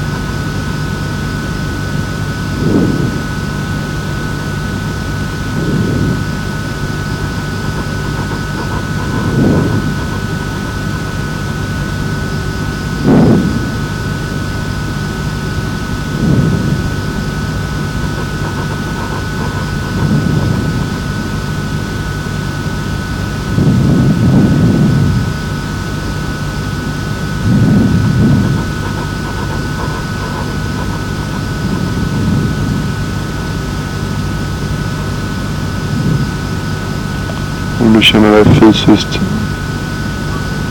Du 38.00 38.04
känner 38.04 38.30
dig 38.30 38.44
fysiskt 38.44 39.20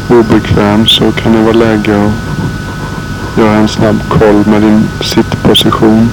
obekväm 0.09 0.87
så 0.87 1.11
kan 1.11 1.33
det 1.33 1.41
vara 1.41 1.53
läge 1.53 2.05
att 2.05 3.37
göra 3.37 3.55
en 3.55 3.67
snabb 3.67 3.99
koll 4.09 4.45
med 4.45 4.61
din 4.61 4.87
sittposition. 5.01 6.09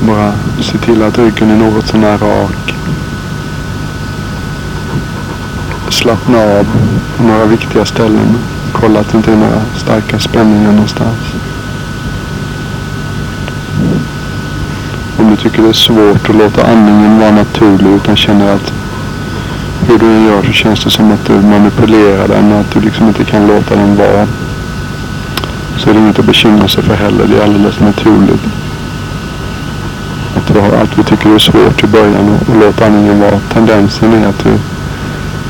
Bara 0.00 0.32
se 0.60 0.78
till 0.78 1.02
att 1.02 1.18
ryggen 1.18 1.50
är 1.50 1.56
något 1.56 1.86
sånär 1.86 2.18
rak. 2.18 2.74
Slappna 5.88 6.38
av 6.38 6.66
på 7.16 7.22
några 7.22 7.44
viktiga 7.44 7.84
ställen. 7.84 8.38
Kolla 8.72 9.00
att 9.00 9.08
det 9.08 9.16
inte 9.16 9.32
är 9.32 9.36
några 9.36 9.62
starka 9.76 10.18
spänningar 10.18 10.72
någonstans. 10.72 11.34
Om 15.18 15.30
du 15.30 15.36
tycker 15.36 15.62
det 15.62 15.68
är 15.68 15.72
svårt 15.72 16.30
att 16.30 16.36
låta 16.36 16.66
andningen 16.66 17.18
vara 17.18 17.30
naturlig 17.30 17.90
utan 17.90 18.16
känner 18.16 18.54
att 18.54 18.77
hur 19.88 19.98
du 19.98 20.06
än 20.06 20.24
gör 20.24 20.42
så 20.42 20.52
känns 20.52 20.84
det 20.84 20.90
som 20.90 21.12
att 21.12 21.26
du 21.26 21.32
manipulerar 21.32 22.28
den 22.28 22.52
och 22.52 22.60
att 22.60 22.70
du 22.70 22.80
liksom 22.80 23.08
inte 23.08 23.24
kan 23.24 23.46
låta 23.46 23.76
den 23.76 23.96
vara. 23.96 24.26
Så 25.76 25.90
är 25.90 25.94
det 25.94 26.00
inget 26.00 26.18
att 26.18 26.24
bekymra 26.24 26.68
sig 26.68 26.82
för 26.82 26.94
heller. 26.94 27.26
Det 27.26 27.38
är 27.38 27.44
alldeles 27.44 27.80
naturligt. 27.80 28.44
Att 30.36 30.50
vi 30.50 30.60
har 30.60 30.76
allt 30.76 30.98
vi 30.98 31.04
tycker 31.04 31.34
är 31.34 31.38
svårt 31.38 31.84
i 31.84 31.86
början 31.86 32.28
och, 32.28 32.48
och 32.48 32.60
låta 32.60 32.86
andningen 32.86 33.20
vara. 33.20 33.40
Tendensen 33.52 34.12
är 34.12 34.26
att, 34.26 34.46
vi, 34.46 34.52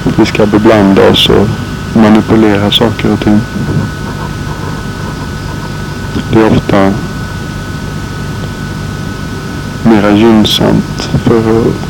att 0.09 0.18
vi 0.18 0.27
ska 0.27 0.46
beblanda 0.46 1.11
oss 1.11 1.29
och 1.29 1.48
manipulera 1.92 2.70
saker 2.70 3.12
och 3.12 3.20
ting. 3.20 3.40
Det 6.33 6.40
är 6.40 6.51
ofta 6.51 6.92
mera 9.83 10.11
gynnsamt 10.11 11.11
för 11.24 11.38
att 11.38 11.88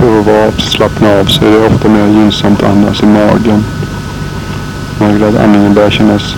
för 0.00 0.20
att 0.20 0.26
vara 0.26 0.52
slappna 0.52 1.20
av 1.20 1.24
så 1.24 1.44
är 1.44 1.50
det 1.50 1.66
ofta 1.66 1.88
mer 1.88 2.06
gynnsamt 2.06 2.62
att 2.62 2.70
andas 2.70 3.02
i 3.02 3.06
magen. 3.06 3.64
När 5.00 5.28
att 5.28 5.36
andningen 5.36 5.74
börjar 5.74 5.90
kännas 5.90 6.36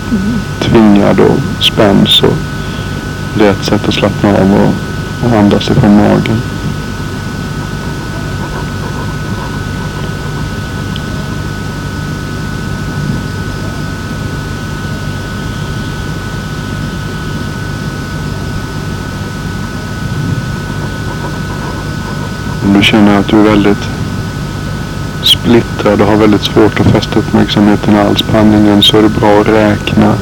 tvingad 0.60 1.20
och 1.20 1.64
spänd 1.64 2.08
så 2.08 2.26
det 3.34 3.46
är 3.46 3.50
ett 3.50 3.64
sätt 3.64 3.88
att 3.88 3.94
slappna 3.94 4.30
av 4.30 4.54
och, 4.54 4.74
och 5.28 5.38
andas 5.38 5.70
ifrån 5.70 5.96
magen. 5.96 6.51
Om 22.72 22.78
du 22.78 22.84
känner 22.84 23.18
att 23.18 23.28
du 23.28 23.38
är 23.38 23.42
väldigt 23.42 23.88
splittrad 25.22 26.00
och 26.00 26.06
har 26.06 26.16
väldigt 26.16 26.42
svårt 26.42 26.80
att 26.80 26.86
fästa 26.86 27.18
uppmärksamheten 27.18 27.96
alls 27.96 28.22
på 28.22 28.38
andningen 28.38 28.82
så 28.82 28.98
är 28.98 29.02
det 29.02 29.08
bra 29.08 29.40
att 29.40 29.48
räkna. 29.48 30.14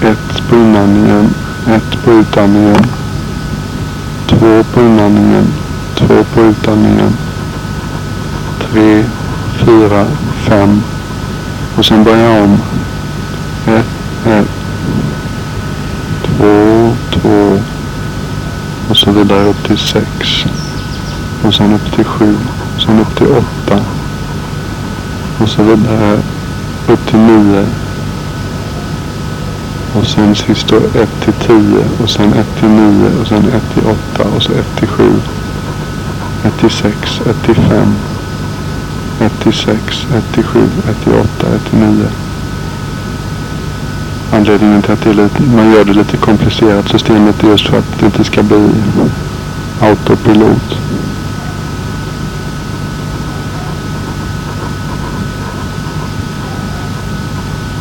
Ett 0.00 0.42
på 0.48 0.56
inandningen, 0.56 1.34
ett 1.66 2.04
på 2.04 2.12
utandningen, 2.12 2.84
två 4.26 4.64
på 4.74 4.80
inandningen, 4.80 5.46
två 5.94 6.24
på 6.34 6.40
utandningen, 6.40 7.12
tre, 8.60 9.04
fyra, 9.58 10.06
fem 10.48 10.82
och 11.76 11.84
sen 11.84 12.04
börja 12.04 12.42
om. 12.42 12.58
Ett, 13.66 14.26
ett, 14.26 14.48
två, 16.24 16.90
två 17.10 17.58
och 18.90 18.96
så 19.10 19.18
vidare 19.18 19.48
upp 19.48 19.66
till 19.66 19.78
6. 19.78 20.44
Och 21.42 21.54
sen 21.54 21.74
upp 21.74 21.92
till 21.94 22.04
sju. 22.04 22.36
Sen 22.86 23.00
upp 23.00 23.16
till 23.16 23.26
8. 23.26 23.84
Och 25.38 25.48
så 25.48 25.62
vidare 25.62 26.18
upp 26.88 27.06
till 27.06 27.18
9. 27.18 27.66
Och 29.94 30.06
sen 30.06 30.34
sist 30.34 30.68
då 30.68 30.76
1 30.76 31.08
till 31.24 31.32
10 31.32 31.84
och 32.02 32.10
sen 32.10 32.32
1 32.32 32.46
till 32.60 32.68
9 32.68 33.10
och 33.20 33.26
sen 33.26 33.48
1 33.48 33.74
till 33.74 33.82
8 34.14 34.28
och 34.36 34.42
så 34.42 34.52
1 34.52 34.76
till 34.78 34.88
7. 34.88 35.04
1 36.44 36.58
till 36.60 36.70
6, 36.70 37.20
1 37.26 37.42
till 37.44 37.54
5. 37.54 37.94
1 39.20 39.32
till 39.42 39.52
6, 39.52 40.06
1 40.16 40.32
till 40.34 40.44
7, 40.44 40.60
1 40.90 41.04
till 41.04 41.12
8, 41.12 41.46
1 41.54 41.70
till 41.70 41.78
9. 41.78 42.06
Anledningen 44.32 44.82
till 44.82 44.92
att 44.92 45.02
det 45.02 45.10
är 45.10 45.14
lite, 45.14 45.42
man 45.42 45.70
gör 45.72 45.84
det 45.84 45.92
lite 45.92 46.16
komplicerat 46.16 46.88
systemet 46.88 47.42
är 47.42 47.48
just 47.48 47.68
för 47.68 47.78
att 47.78 47.98
det 48.00 48.06
inte 48.06 48.24
ska 48.24 48.42
bli 48.42 48.70
autopilot. 49.80 50.78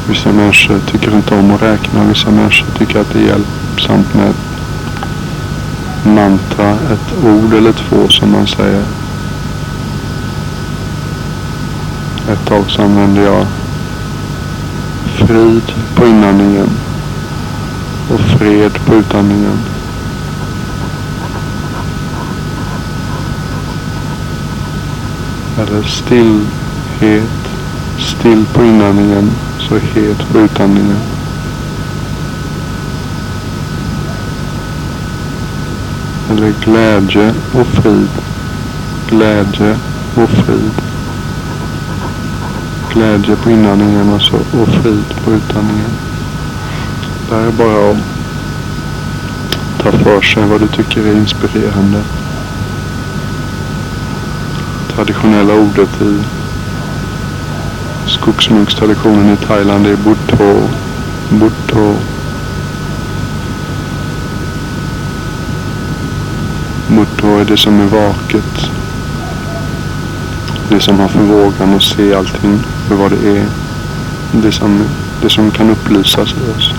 Vissa 0.10 0.32
människor 0.32 0.80
tycker 0.80 1.16
inte 1.16 1.36
om 1.36 1.52
att 1.52 1.62
räkna. 1.62 2.04
Vissa 2.04 2.32
människor 2.32 2.68
tycker 2.78 3.00
att 3.00 3.14
det 3.14 3.20
är 3.20 3.24
hjälpsamt 3.24 4.14
med 4.14 4.30
ett 4.30 4.50
mantra, 6.06 6.72
ett 6.72 7.26
ord 7.26 7.54
eller 7.54 7.72
två 7.72 8.08
som 8.08 8.32
man 8.32 8.48
säger. 8.48 8.84
Ett 12.32 12.46
tag 12.46 12.64
så 12.68 12.82
använde 12.82 13.22
jag 13.22 13.46
frid 15.06 15.74
på 15.96 16.08
inandningen 16.08 16.70
och 18.14 18.20
fred 18.20 18.80
på 18.86 18.96
utandningen. 18.96 19.60
Eller 25.58 25.84
stillhet, 25.84 27.50
still 27.98 28.46
på 28.54 28.64
inandningen, 28.64 29.32
så 29.60 29.76
het 29.76 30.30
på 30.32 30.40
utandningen. 30.40 30.98
Eller 36.32 36.54
glädje 36.64 37.34
och 37.54 37.68
frid, 37.68 38.10
glädje 39.10 39.78
och 40.16 40.30
frid 40.30 40.89
glädje 42.94 43.36
på 43.36 43.52
inandningen 43.52 44.14
och, 44.14 44.22
så, 44.22 44.36
och 44.36 44.68
frid 44.68 45.06
på 45.26 45.32
utandningen. 45.32 45.92
Det 47.30 47.36
här 47.36 47.48
är 47.48 47.52
bara 47.52 47.92
att 47.92 47.98
ta 49.84 49.92
för 49.92 50.22
sig 50.22 50.46
vad 50.46 50.62
du 50.62 50.68
tycker 50.68 51.08
är 51.08 51.16
inspirerande. 51.16 52.04
Traditionella 54.96 55.54
ordet 55.54 56.02
i 56.02 56.24
skogsmunkstraditionen 58.08 59.34
i 59.34 59.38
Thailand 59.38 59.88
är 59.88 59.96
Butto. 59.96 60.68
Butto. 61.30 61.96
Butto 66.88 67.28
är 67.28 67.46
det 67.46 67.58
som 67.58 67.82
är 67.82 67.86
vaket. 67.86 68.72
Det 70.70 70.80
som 70.80 71.00
har 71.00 71.08
förmågan 71.08 71.76
att 71.76 71.84
se 71.84 72.14
allting 72.14 72.64
för 72.90 72.96
vad 72.96 73.12
det 73.12 73.38
är. 73.38 73.46
Det 74.32 74.52
som, 74.52 74.84
det 75.22 75.30
som 75.30 75.52
kan 75.52 75.70
upplysas 75.70 76.34
i 76.34 76.58
oss. 76.58 76.74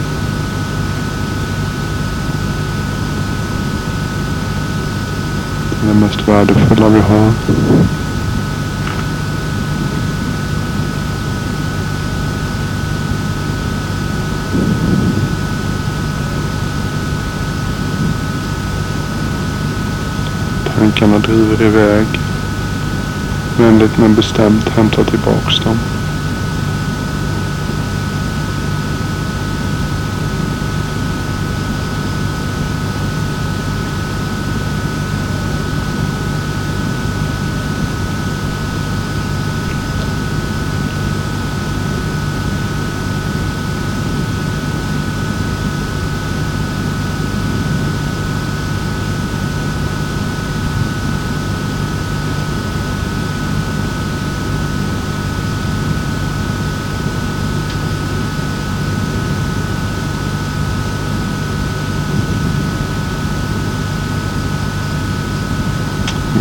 Det 5.71 5.87
det 5.87 5.95
mest 5.95 6.29
värdefulla 6.29 6.89
vi 6.89 7.01
har. 7.01 7.33
Tankarna 20.79 21.19
driver 21.19 21.63
iväg. 21.63 22.07
Vänligt 23.59 23.99
men 23.99 24.15
bestämt 24.15 24.69
hämta 24.69 25.05
tillbaks 25.05 25.59
dem. 25.59 25.79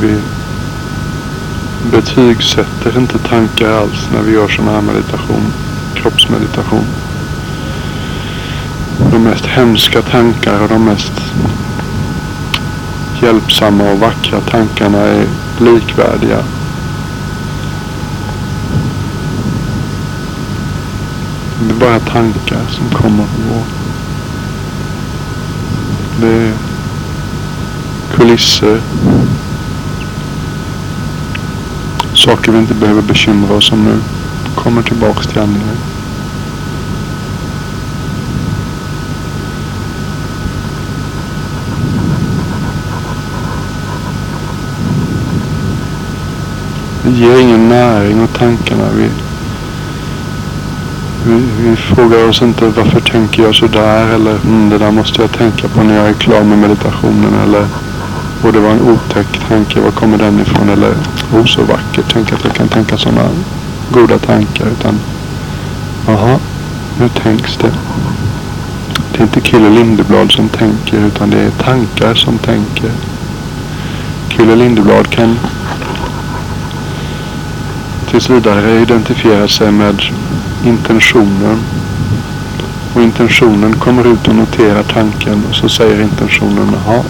Vi 0.02 0.22
betygsätter 2.16 2.98
inte 2.98 3.18
tankar 3.18 3.72
alls 3.72 4.10
när 4.14 4.22
vi 4.22 4.32
gör 4.32 4.48
sån 4.48 4.68
här 4.68 4.82
meditation, 4.82 5.54
kroppsmeditation. 5.96 6.86
De 9.12 9.24
mest 9.24 9.46
hemska 9.46 10.02
tankar 10.02 10.62
och 10.62 10.70
de 10.70 10.86
mest 10.86 11.14
hjälpsamma 13.22 13.92
och 13.92 14.00
vackra 14.00 14.40
tankarna 14.40 14.98
är 14.98 15.26
likvärdiga. 15.60 16.44
Det 21.62 21.74
är 21.74 21.80
bara 21.80 22.00
tankar 22.00 22.66
som 22.70 22.90
kommer 22.90 23.24
och 23.24 23.50
går. 23.50 23.64
Det 26.22 26.34
är 26.34 26.54
kulisser 28.16 28.82
Saker 32.20 32.52
vi 32.52 32.58
inte 32.58 32.74
behöver 32.74 33.02
bekymra 33.02 33.56
oss 33.56 33.72
om 33.72 33.84
nu. 33.86 34.00
Kommer 34.56 34.82
tillbaks 34.82 35.28
till 35.28 35.40
andningen. 35.40 35.78
Vi 47.04 47.12
ger 47.12 47.40
ingen 47.40 47.70
näring 47.70 48.24
åt 48.24 48.34
tankarna. 48.34 48.90
Vi, 48.96 49.10
vi, 51.26 51.44
vi, 51.62 51.76
frågar 51.76 52.30
oss 52.30 52.42
inte 52.42 52.68
varför 52.68 53.00
tänker 53.00 53.44
jag 53.44 53.56
sådär 53.56 54.14
eller 54.14 54.36
mm, 54.46 54.70
det 54.70 54.78
där 54.78 54.92
måste 54.92 55.22
jag 55.22 55.32
tänka 55.32 55.68
på 55.68 55.84
när 55.84 55.96
jag 55.96 56.10
är 56.10 56.14
klar 56.14 56.44
med 56.44 56.58
meditationen 56.58 57.34
eller 57.44 57.66
och 58.44 58.54
det 58.54 58.60
var 58.60 58.70
en 58.70 58.82
otäck 58.82 59.40
tanke. 59.48 59.80
Var 59.80 59.92
kommer 59.92 60.18
den 60.18 60.40
ifrån? 60.40 60.70
Eller 60.70 60.94
oh 61.34 61.46
så 61.46 61.62
vackert. 61.62 62.06
Tänk 62.14 62.34
att 62.34 62.44
jag 62.44 62.54
kan 62.54 62.68
tänka 62.68 62.98
sådana 62.98 63.30
goda 63.92 64.18
tankar. 64.18 64.66
Utan 64.68 65.00
jaha, 66.08 66.40
hur 66.98 67.08
tänks 67.08 67.58
det? 67.58 67.72
Det 69.12 69.20
är 69.20 69.24
inte 69.24 69.42
Kille 69.42 69.70
Lindeblad 69.70 70.32
som 70.32 70.50
tänker 70.50 70.98
utan 70.98 71.30
det 71.30 71.40
är 71.40 71.50
tankar 71.50 72.16
som 72.16 72.38
tänker. 72.38 72.92
Kille 74.30 74.56
Lindeblad 74.56 75.10
kan 75.10 75.40
tills 78.10 78.30
vidare 78.30 78.82
identifiera 78.82 79.48
sig 79.48 79.72
med 79.72 80.04
intentionen. 80.66 81.60
Och 82.94 83.02
intentionen 83.02 83.74
kommer 83.74 84.08
ut 84.08 84.28
och 84.28 84.36
noterar 84.36 84.84
tanken 84.84 85.44
och 85.50 85.56
så 85.56 85.70
säger 85.70 86.02
intentionen, 86.02 86.76
jaha, 86.86 87.04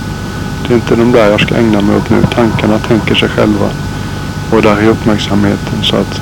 det 0.69 0.75
är 0.75 0.77
inte 0.77 0.95
de 0.95 1.11
där 1.11 1.29
jag 1.29 1.41
ska 1.41 1.55
ägna 1.55 1.81
mig 1.81 1.95
åt 1.95 2.09
nu. 2.09 2.21
Tankarna 2.35 2.79
tänker 2.79 3.15
sig 3.15 3.29
själva. 3.29 3.69
Och 4.51 4.61
där 4.61 4.77
är 4.77 4.87
uppmärksamheten. 4.87 5.83
Så 5.83 5.95
att 5.95 6.21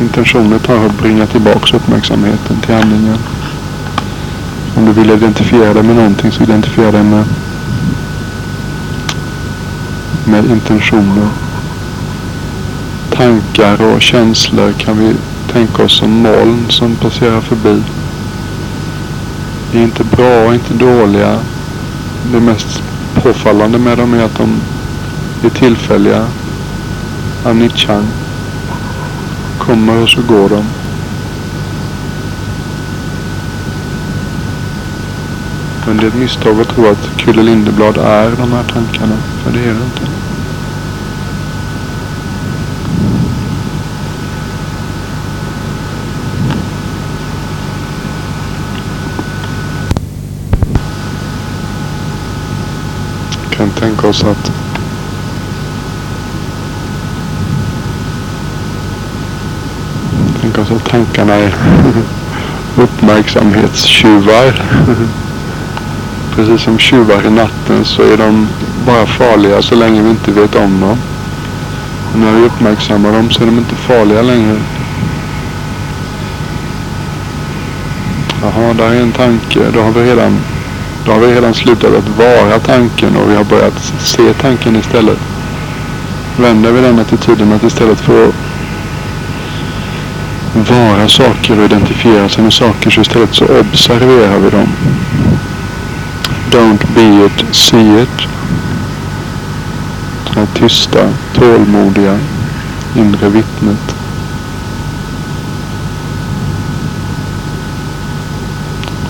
intentionen 0.00 0.58
tar 0.58 0.86
att 0.86 0.98
bringa 0.98 1.26
tillbaks 1.26 1.74
uppmärksamheten 1.74 2.56
till 2.60 2.74
handlingen. 2.74 3.18
Om 4.76 4.84
du 4.84 4.92
vill 4.92 5.10
identifiera 5.10 5.74
dig 5.74 5.82
med 5.82 5.96
någonting 5.96 6.32
så 6.32 6.42
identifiera 6.42 6.92
dig 6.92 7.02
med, 7.02 7.24
med 10.24 10.44
intentioner. 10.50 11.28
Tankar 13.10 13.94
och 13.94 14.02
känslor 14.02 14.72
kan 14.72 14.98
vi 14.98 15.14
tänka 15.52 15.84
oss 15.84 15.98
som 15.98 16.10
moln 16.10 16.66
som 16.68 16.96
passerar 16.96 17.40
förbi. 17.40 17.82
De 19.72 19.78
är 19.78 19.82
inte 19.82 20.04
bra 20.04 20.46
och 20.46 20.54
inte 20.54 20.74
dåliga. 20.74 21.38
Det 22.32 22.40
mest 22.40 22.82
påfallande 23.22 23.78
med 23.78 23.98
dem 23.98 24.14
är 24.14 24.22
att 24.22 24.36
de 24.36 24.60
är 25.44 25.50
tillfälliga. 25.50 26.26
Anichan. 27.44 28.06
Kommer 29.58 30.02
och 30.02 30.08
så 30.08 30.22
går 30.22 30.48
de. 30.48 30.64
Men 35.86 35.96
det 35.96 36.02
är 36.02 36.08
ett 36.08 36.14
misstag 36.14 36.60
att 36.60 36.68
tro 36.68 36.86
att 36.86 37.16
Kulle 37.16 37.42
Lindeblad 37.42 37.96
är 37.96 38.30
de 38.30 38.52
här 38.52 38.64
tankarna. 38.64 39.16
För 39.42 39.52
det 39.52 39.60
är 39.60 39.74
det 39.74 39.84
inte. 39.84 40.24
kan 53.56 53.70
tänka 53.84 54.08
oss 54.08 54.24
att 54.24 54.52
tänka 60.40 60.60
oss 60.60 60.70
att 60.70 60.90
tankarna 60.90 61.34
är 61.34 61.54
uppmärksamhetstjuvar. 62.76 64.62
Precis 66.34 66.60
som 66.60 66.78
tjuvar 66.78 67.26
i 67.26 67.30
natten 67.30 67.84
så 67.84 68.02
är 68.02 68.16
de 68.16 68.48
bara 68.86 69.06
farliga 69.06 69.62
så 69.62 69.74
länge 69.74 70.02
vi 70.02 70.10
inte 70.10 70.30
vet 70.30 70.54
om 70.54 70.80
dem. 70.80 70.98
Och 72.12 72.18
när 72.18 72.32
vi 72.32 72.44
uppmärksammar 72.46 73.12
dem 73.12 73.30
så 73.30 73.42
är 73.42 73.46
de 73.46 73.58
inte 73.58 73.74
farliga 73.74 74.22
längre. 74.22 74.56
Jaha, 78.42 78.74
där 78.74 78.90
är 78.90 79.00
en 79.00 79.12
tanke. 79.12 79.60
Då 79.74 79.82
har 79.82 79.90
vi 79.90 80.10
redan, 80.10 80.38
då 81.04 81.12
har 81.12 81.20
vi 81.20 81.34
redan 81.34 81.54
slutat 81.54 81.94
att 81.94 82.08
vara 82.08 82.58
tanken 82.58 83.16
och 83.16 83.30
vi 83.30 83.34
har 83.34 83.44
börjat 83.44 83.92
se 83.98 84.32
tanken 84.32 84.76
istället. 84.76 85.18
Vänder 86.36 86.72
vi 86.72 86.80
den 86.80 86.98
attityden 86.98 87.52
att 87.52 87.62
istället 87.62 88.00
för 88.00 88.28
att 88.28 88.34
vara 90.70 91.08
saker 91.08 91.58
och 91.58 91.64
identifiera 91.64 92.28
sig 92.28 92.42
med 92.44 92.52
saker 92.52 92.90
så 92.90 93.00
istället 93.00 93.34
så 93.34 93.44
observerar 93.60 94.38
vi 94.38 94.50
dem. 94.50 94.68
Don't 96.50 96.86
be 96.94 97.26
it, 97.26 97.54
see 97.54 98.02
it. 98.02 98.28
Det 100.24 100.40
här 100.40 100.46
tysta, 100.54 101.08
tålmodiga, 101.34 102.18
inre 102.96 103.28
vittnet. 103.28 103.94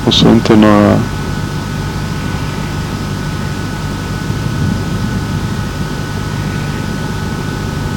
Och 0.05 0.15
så 0.15 0.29
inte 0.29 0.57
några 0.57 0.99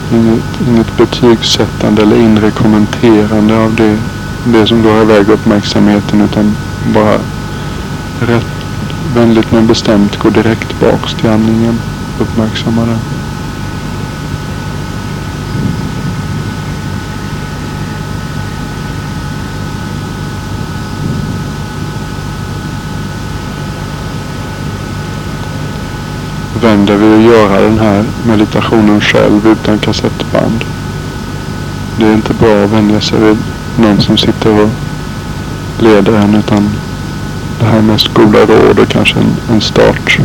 Inget, 0.10 0.62
inget 0.62 0.96
betygsättande 0.98 2.02
eller 2.02 2.16
inre 2.16 2.52
kommenterande 2.52 3.58
av 3.58 3.76
det, 3.76 4.02
det 4.44 4.68
som 4.68 4.82
drar 4.82 5.02
iväg 5.02 5.30
uppmärksamheten 5.30 6.22
utan 6.22 6.56
bara 6.94 7.20
rätt 8.20 8.66
vänligt 9.14 9.52
men 9.52 9.68
bestämt 9.68 10.18
gå 10.18 10.30
direkt 10.30 10.80
baks 10.80 11.14
till 11.16 11.30
andningen. 11.30 11.82
Uppmärksamma 12.18 12.86
den. 12.86 13.27
Vänder 26.62 26.96
vi 26.98 27.16
att 27.16 27.32
göra 27.32 27.62
den 27.62 27.80
här 27.80 28.06
meditationen 28.28 29.02
själv 29.02 29.48
utan 29.48 29.80
kassettband. 29.80 30.66
Det 32.00 32.06
är 32.06 32.14
inte 32.14 32.34
bra 32.34 32.64
att 32.64 32.70
vänja 32.70 33.02
sig 33.02 33.20
vid 33.20 33.38
någon 33.78 34.02
som 34.02 34.18
sitter 34.18 34.64
och 34.64 34.70
leder 35.80 36.14
en 36.14 36.36
utan 36.36 36.70
det 37.60 37.66
här 37.66 37.78
är 37.78 37.82
mest 37.82 38.14
goda 38.14 38.40
råd 38.46 38.80
och 38.80 38.88
kanske 38.90 39.20
en, 39.20 39.36
en 39.52 39.62
start. 39.62 40.20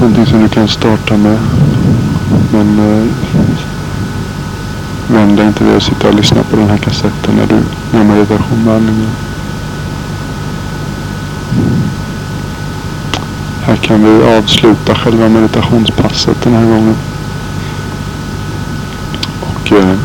Någonting 0.00 0.26
som 0.26 0.42
du 0.42 0.48
kan 0.48 0.68
starta 0.68 1.16
med. 1.16 1.38
Men 2.52 2.78
eh, 2.78 3.06
vänd 5.06 5.36
dig 5.36 5.46
inte 5.46 5.64
vid 5.64 5.76
att 5.76 5.82
sitta 5.82 6.08
och 6.08 6.14
lyssna 6.14 6.42
på 6.42 6.56
den 6.56 6.68
här 6.68 6.78
kassetten 6.78 7.34
när 7.36 7.46
du 7.46 7.54
gör 7.98 8.04
meditation 8.04 8.64
med 8.64 8.74
andningen. 8.74 9.27
Här 13.68 13.76
kan 13.76 14.04
vi 14.04 14.36
avsluta 14.38 14.94
själva 14.94 15.28
meditationspasset 15.28 16.42
den 16.42 16.54
här 16.54 16.64
gången. 16.64 16.96
Och 19.40 19.72
eh, 19.72 19.96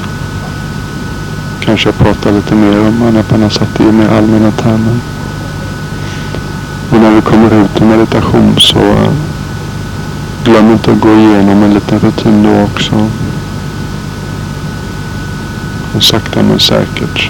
kanske 1.59 1.91
prata 1.91 2.31
lite 2.31 2.55
mer 2.55 2.79
om 2.79 3.03
anapanasati 3.03 3.83
i 3.83 3.91
mer 3.91 4.09
allmänna 4.09 4.51
termer. 4.51 4.99
Och 6.91 6.99
när 6.99 7.11
vi 7.11 7.21
kommer 7.21 7.63
ut 7.63 7.81
i 7.81 7.83
meditation 7.83 8.55
så 8.57 8.79
eh, 8.79 9.11
glöm 10.43 10.71
inte 10.71 10.91
att 10.91 10.99
gå 10.99 11.13
igenom 11.13 11.63
en 11.63 11.73
liten 11.73 11.99
rutin 11.99 12.43
då 12.43 12.63
också. 12.63 13.09
Och 15.95 16.03
sakta 16.03 16.43
men 16.43 16.59
säkert. 16.59 17.29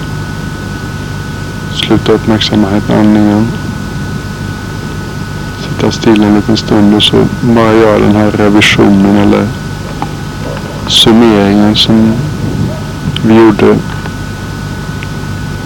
Sluta 1.74 2.12
uppmärksamma 2.12 2.68
andningen. 2.90 3.48
Sitta 5.84 6.02
still 6.02 6.24
en 6.24 6.36
liten 6.36 6.58
stund 6.58 6.96
och 6.96 7.04
så 7.04 7.28
bara 7.42 7.74
göra 7.74 8.00
den 8.00 8.16
här 8.16 8.32
revisionen 8.32 9.18
eller 9.18 9.48
summeringen 10.88 11.76
som 11.76 12.14
vi 13.26 13.36
gjorde 13.36 13.78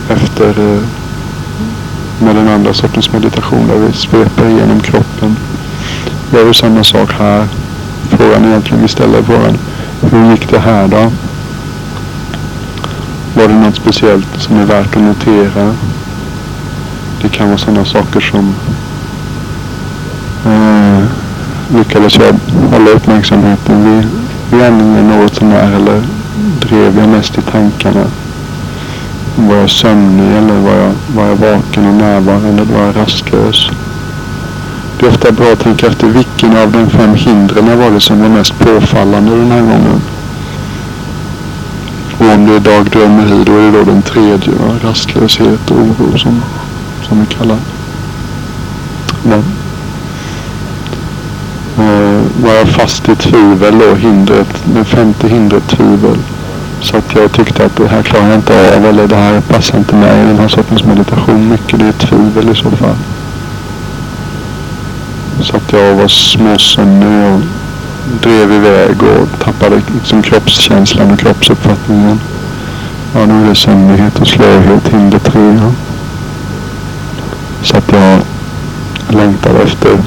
efter 0.10 0.49
eh, 0.49 0.82
med 2.19 2.36
den 2.36 2.47
andra 2.47 2.73
sortens 2.73 3.13
meditation 3.13 3.67
där 3.67 3.75
vi 3.75 3.93
sveper 3.93 4.49
igenom 4.49 4.80
kroppen. 4.80 5.38
Gör 6.34 6.43
vi 6.45 6.53
samma 6.53 6.84
sak 6.84 7.13
här. 7.13 7.47
Frågan 8.10 8.45
egentligen 8.45 8.82
vi 8.82 8.88
ställer 8.88 9.21
frågan. 9.21 9.58
Hur 10.01 10.32
gick 10.32 10.49
det 10.49 10.60
här 10.60 10.88
då? 10.88 11.12
Var 13.36 13.47
det 13.47 13.53
något 13.53 13.75
speciellt 13.75 14.41
som 14.41 14.58
är 14.58 14.65
värt 14.65 14.95
att 14.95 15.03
notera? 15.03 15.75
Det 17.21 17.30
kan 17.30 17.47
vara 17.47 17.58
sådana 17.58 17.86
saker 17.86 18.19
som 18.19 18.56
eh, 20.46 21.04
lyckades 21.77 22.17
jag 22.17 22.33
hålla 22.71 22.90
uppmärksamheten 22.90 23.83
vid, 23.83 24.08
vid 24.52 24.67
andningen 24.67 25.08
något 25.08 25.35
sånär 25.35 25.71
eller 25.75 26.02
drev 26.60 27.00
jag 27.00 27.10
mest 27.10 27.38
i 27.38 27.42
tankarna? 27.42 28.06
Var 29.35 29.56
jag 29.56 29.69
sömnig 29.69 30.38
eller 30.38 30.60
var 30.60 30.75
jag, 30.75 30.92
var 31.15 31.27
jag 31.27 31.35
vaken 31.35 31.88
och 31.88 31.94
närvarande 31.94 32.48
eller 32.48 32.63
var 32.63 32.85
jag 32.85 32.98
rastlös? 32.98 33.69
Det 35.00 35.06
är 35.06 35.10
ofta 35.10 35.31
bra 35.31 35.52
att 35.54 35.60
tänka 35.60 35.88
efter 35.88 36.08
vilken 36.08 36.58
av 36.58 36.71
de 36.71 36.90
fem 36.90 37.15
hindren 37.15 37.79
var 37.79 37.92
det 37.92 38.00
som 38.00 38.21
var 38.21 38.29
mest 38.29 38.60
påfallande 38.60 39.35
den 39.35 39.52
här 39.52 39.62
gången. 39.62 40.02
Och 42.17 42.33
om 42.33 42.46
det 42.46 42.56
är 42.56 42.60
dagdrömmeri 42.60 43.44
då 43.46 43.58
är 43.58 43.71
det 43.71 43.77
då 43.77 43.83
den 43.83 44.02
tredje, 44.02 44.54
rastlöshet 44.83 45.71
och 45.71 45.77
oro 45.77 46.17
som, 46.17 46.42
som 47.08 47.19
vi 47.19 47.25
kallar 47.25 47.58
den. 49.23 49.56
Var 52.44 52.54
jag 52.54 52.67
fast 52.67 53.10
i 53.10 53.15
tvivel 53.15 53.79
då, 53.79 53.96
hindret, 53.96 54.63
det 54.65 54.85
femte 54.85 55.27
hindret 55.27 55.67
tvivel. 55.67 56.17
Så 56.81 56.98
att 56.98 57.15
jag 57.15 57.31
tyckte 57.31 57.65
att 57.65 57.75
det 57.75 57.88
här 57.88 58.04
klarar 58.04 58.27
jag 58.27 58.35
inte 58.35 58.75
av 58.75 58.85
eller 58.85 59.08
det 59.08 59.15
här 59.15 59.42
passar 59.42 59.77
inte 59.77 59.96
mig 59.96 60.23
i 60.23 60.27
den 60.27 60.40
här 60.40 60.48
sortens 60.48 60.83
meditation 60.83 61.50
mycket. 61.50 61.79
Det 61.79 61.85
är 61.85 61.92
tvivel 61.92 62.50
i 62.50 62.56
så 62.56 62.71
fall. 62.71 62.96
Så 65.42 65.56
att 65.56 65.73
jag 65.73 65.96
var 65.96 66.08
småsömnig 66.08 67.33
och 67.33 67.42
drev 68.21 68.52
iväg 68.52 69.04
och 69.04 69.40
tappade 69.40 69.81
liksom 69.94 70.21
kroppskänslan 70.21 71.12
och 71.12 71.19
kroppsuppfattningen. 71.19 72.19
Ja, 73.13 73.25
nu 73.25 73.44
är 73.44 73.50
det 73.50 73.56
sömnighet 73.56 74.19
och 74.19 74.27
slöhet, 74.27 74.88
hinder 74.88 75.19
tre. 75.19 75.60
Så 77.63 77.77
att 77.77 77.92
jag 77.92 78.21
längtade 79.17 79.60
efter 79.63 79.98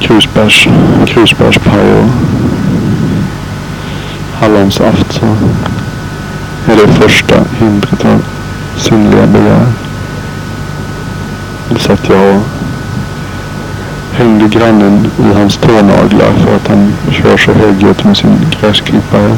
krusbärs, 0.00 0.68
krusbärspaj 1.06 1.92
och 1.92 2.08
hallonsaft 4.40 5.12
så 5.12 5.26
är 6.72 6.76
det 6.76 6.92
första 6.92 7.34
hindret 7.58 8.04
av 8.04 8.24
sinnliga 8.76 9.26
begär. 9.26 9.66
Det 11.70 11.78
satt 11.78 12.08
jag 12.08 12.36
och 12.36 12.42
hängde 14.12 14.48
grannen 14.48 15.10
i 15.18 15.38
hans 15.38 15.56
tånaglar 15.56 16.32
för 16.32 16.56
att 16.56 16.68
han 16.68 16.92
kör 17.12 17.36
så 17.36 17.52
högljutt 17.52 18.04
med 18.04 18.16
sin 18.16 18.46
gräsklippare. 18.60 19.36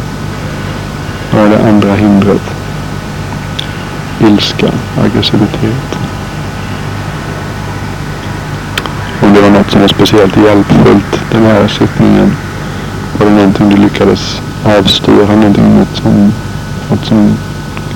Det 1.31 1.37
var 1.37 1.49
det 1.49 1.69
andra 1.69 1.95
hindret. 1.95 2.43
Ilska, 4.21 4.71
aggressivitet. 5.05 6.00
Om 9.23 9.35
det 9.35 9.41
var 9.41 9.51
något 9.51 9.71
som 9.71 9.81
var 9.81 9.89
speciellt 9.89 10.37
hjälpfullt 10.37 11.21
den 11.33 11.43
här 11.43 11.69
sittningen. 11.69 12.37
Var 13.19 13.27
det 13.27 13.33
någonting 13.33 13.69
du 13.69 13.77
lyckades 13.77 14.43
avstyra? 14.65 15.37
Någonting 15.37 15.79
något 15.79 15.97
som, 15.97 16.33
något 16.91 17.05
som 17.05 17.37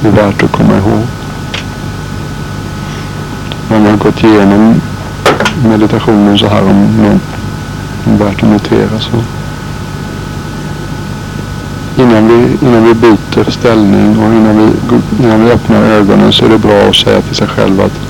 är 0.04 0.10
värt 0.10 0.42
att 0.42 0.52
komma 0.52 0.76
ihåg? 0.76 1.06
Om 3.68 3.82
man 3.82 3.86
har 3.86 3.96
gått 3.96 4.24
igenom 4.24 4.80
meditationen 5.68 6.38
så 6.38 6.48
här 6.48 6.62
om 6.62 6.96
något 7.02 8.20
värt 8.20 8.42
att 8.42 8.48
notera 8.48 9.00
så. 9.00 9.16
Innan 11.96 12.28
vi, 12.28 12.66
innan 12.66 12.84
vi 12.84 12.94
byter 12.94 13.50
ställning 13.50 14.18
och 14.18 14.32
innan 14.34 14.56
vi, 14.58 14.96
innan 15.24 15.44
vi 15.44 15.50
öppnar 15.50 15.82
ögonen 15.82 16.32
så 16.32 16.44
är 16.44 16.48
det 16.48 16.58
bra 16.58 16.88
att 16.88 16.96
säga 16.96 17.22
till 17.22 17.36
sig 17.36 17.48
själv 17.48 17.80
att 17.80 18.03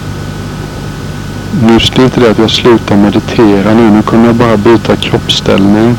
nu 1.62 1.80
slutar 1.80 2.20
det 2.20 2.30
att 2.30 2.38
jag 2.38 2.50
slutar 2.50 2.96
meditera 2.96 3.74
nu. 3.74 3.90
Nu 3.90 4.02
kommer 4.02 4.26
jag 4.26 4.34
bara 4.34 4.56
byta 4.56 4.96
kroppsställning. 4.96 5.96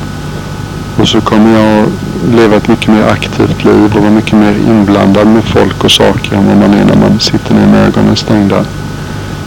Och 0.97 1.07
så 1.07 1.21
kommer 1.21 1.59
jag 1.59 1.85
leva 2.35 2.55
ett 2.55 2.67
mycket 2.67 2.87
mer 2.87 3.03
aktivt 3.03 3.63
liv 3.63 3.95
och 3.95 4.01
vara 4.01 4.11
mycket 4.11 4.33
mer 4.33 4.55
inblandad 4.67 5.27
med 5.27 5.43
folk 5.43 5.83
och 5.83 5.91
saker 5.91 6.35
än 6.35 6.47
vad 6.47 6.57
man 6.57 6.73
är 6.73 6.85
när 6.85 6.95
man 6.95 7.19
sitter 7.19 7.53
ner 7.53 7.67
med 7.67 7.87
ögonen 7.87 8.15
stängda. 8.15 8.65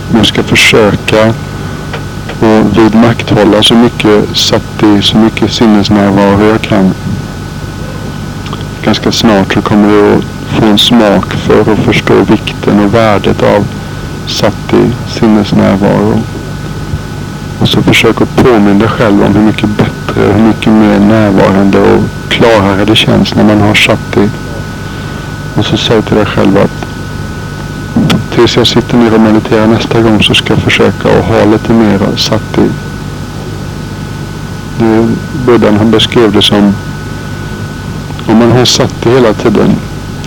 Men 0.09 0.17
jag 0.17 0.27
ska 0.27 0.43
försöka 0.43 1.35
och 2.41 2.79
vidmakthålla 2.79 3.63
så 3.63 3.75
mycket 3.75 4.37
sati, 4.37 5.03
så 5.03 5.17
mycket 5.17 5.53
sinnesnärvaro 5.53 6.45
jag 6.45 6.61
kan. 6.63 6.95
Ganska 8.83 9.13
snart 9.13 9.53
så 9.53 9.63
kommer 9.63 9.95
jag 9.95 10.13
att 10.19 10.25
få 10.49 10.67
en 10.67 10.79
smak 10.79 11.33
för 11.33 11.61
att 11.61 11.79
förstå 11.79 12.15
vikten 12.15 12.85
och 12.85 12.95
värdet 12.95 13.43
av 13.43 13.67
Satt 14.29 14.73
i 14.73 14.93
sinnesnärvaro. 15.09 16.23
Och 17.61 17.69
så 17.69 17.83
försök 17.83 18.21
att 18.21 18.37
påminna 18.37 18.79
dig 18.79 18.89
själv 18.89 19.25
om 19.25 19.35
hur 19.35 19.43
mycket 19.43 19.69
bättre, 19.69 20.33
hur 20.33 20.43
mycket 20.43 20.73
mer 20.73 20.99
närvarande 20.99 21.79
och 21.79 22.03
klarare 22.29 22.85
det 22.85 22.97
känns 22.97 23.35
när 23.35 23.45
man 23.45 23.61
har 23.61 23.75
satt 23.75 24.17
i. 24.17 24.29
Och 25.55 25.65
så 25.65 25.77
säg 25.77 26.03
till 26.03 26.17
dig 26.17 26.27
själv 26.27 26.59
att 26.59 26.89
tills 28.35 28.57
jag 28.57 28.67
sitter 28.67 28.97
ner 28.97 29.15
och 29.15 29.21
mediterar 29.21 29.67
nästa 29.67 30.01
gång 30.01 30.23
så 30.23 30.35
ska 30.35 30.53
jag 30.53 30.63
försöka 30.63 31.09
att 31.19 31.25
ha 31.25 31.45
lite 31.45 31.73
mer 31.73 32.17
satt 32.17 32.59
i. 32.59 32.69
Buddhan 35.47 35.77
han 35.77 35.91
beskrev 35.91 36.33
det 36.33 36.43
som 36.43 36.75
om 38.27 38.39
man 38.39 38.53
har 38.53 38.65
satt 38.65 39.07
i 39.07 39.11
hela 39.11 39.33
tiden 39.33 39.77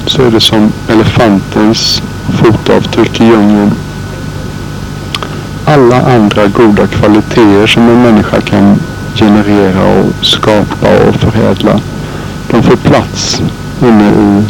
så 0.05 0.21
är 0.21 0.31
det 0.31 0.41
som 0.41 0.71
elefantens 0.87 2.03
fotavtryck 2.29 3.21
i 3.21 3.25
djungeln. 3.25 3.71
Alla 5.73 6.01
andra 6.15 6.47
goda 6.47 6.87
kvaliteter 6.87 7.67
som 7.67 7.89
en 7.89 8.01
människa 8.01 8.41
kan 8.41 8.79
generera 9.15 9.99
och 9.99 10.25
skapa 10.25 10.87
och 11.07 11.15
förädla. 11.15 11.79
De 12.49 12.63
får 12.63 12.75
plats 12.75 13.41
inne 13.81 14.09
i, 14.09 14.43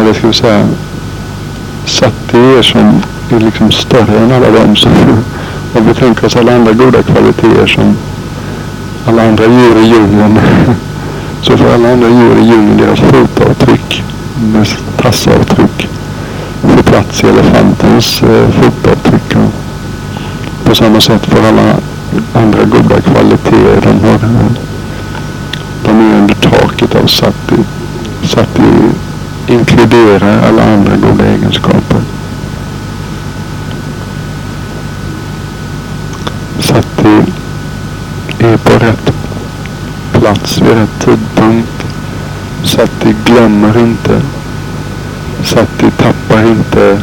eller 0.00 0.12
ska 0.12 0.26
vi 0.26 0.32
säga, 0.32 0.66
Sati 1.84 2.36
er 2.36 2.62
som 2.62 3.02
är 3.30 3.40
liksom 3.40 3.70
större 3.70 4.18
än 4.18 4.32
alla 4.32 4.50
dem 4.50 4.76
som, 4.76 4.92
om 5.74 5.86
vi 5.86 5.94
tänker 5.94 6.26
oss 6.26 6.36
alla 6.36 6.54
andra 6.54 6.72
goda 6.72 7.02
kvaliteter 7.02 7.66
som 7.66 7.96
alla 9.06 9.28
andra 9.28 9.44
djur 9.44 9.78
i 9.82 9.86
djungeln. 9.86 10.40
Så 11.42 11.56
får 11.56 11.74
alla 11.74 11.92
andra 11.92 12.08
djur 12.08 12.38
i 12.38 12.44
djungeln 12.44 12.76
deras 12.76 13.00
fotavtryck, 13.00 14.02
Deras 14.36 14.76
tassavtryck, 14.96 15.88
få 16.62 16.82
plats 16.82 17.24
i 17.24 17.26
elefantens 17.26 18.22
eh, 18.22 18.48
fotavtryck. 18.50 19.36
På 20.74 20.78
samma 20.78 21.00
sätt 21.00 21.26
får 21.26 21.38
alla 21.38 21.76
andra 22.32 22.64
goda 22.64 23.00
kvaliteter, 23.00 23.80
de, 23.82 24.08
har, 24.08 24.18
de 25.84 25.90
är 25.90 26.18
under 26.18 26.34
taket 26.34 26.94
av 26.94 27.06
sati. 27.06 27.64
Sati 28.22 28.62
inkluderar 29.46 30.48
alla 30.48 30.62
andra 30.62 30.96
goda 30.96 31.26
egenskaper. 31.26 32.00
Sati 36.58 37.32
är 38.38 38.56
på 38.56 38.84
rätt 38.84 39.12
plats 40.12 40.60
vid 40.60 40.72
rätt 40.72 41.00
tidpunkt. 41.00 41.84
Sati 42.64 43.14
glömmer 43.24 43.78
inte. 43.78 44.20
Sati 45.44 45.90
tappar 45.90 46.42
inte 46.42 47.02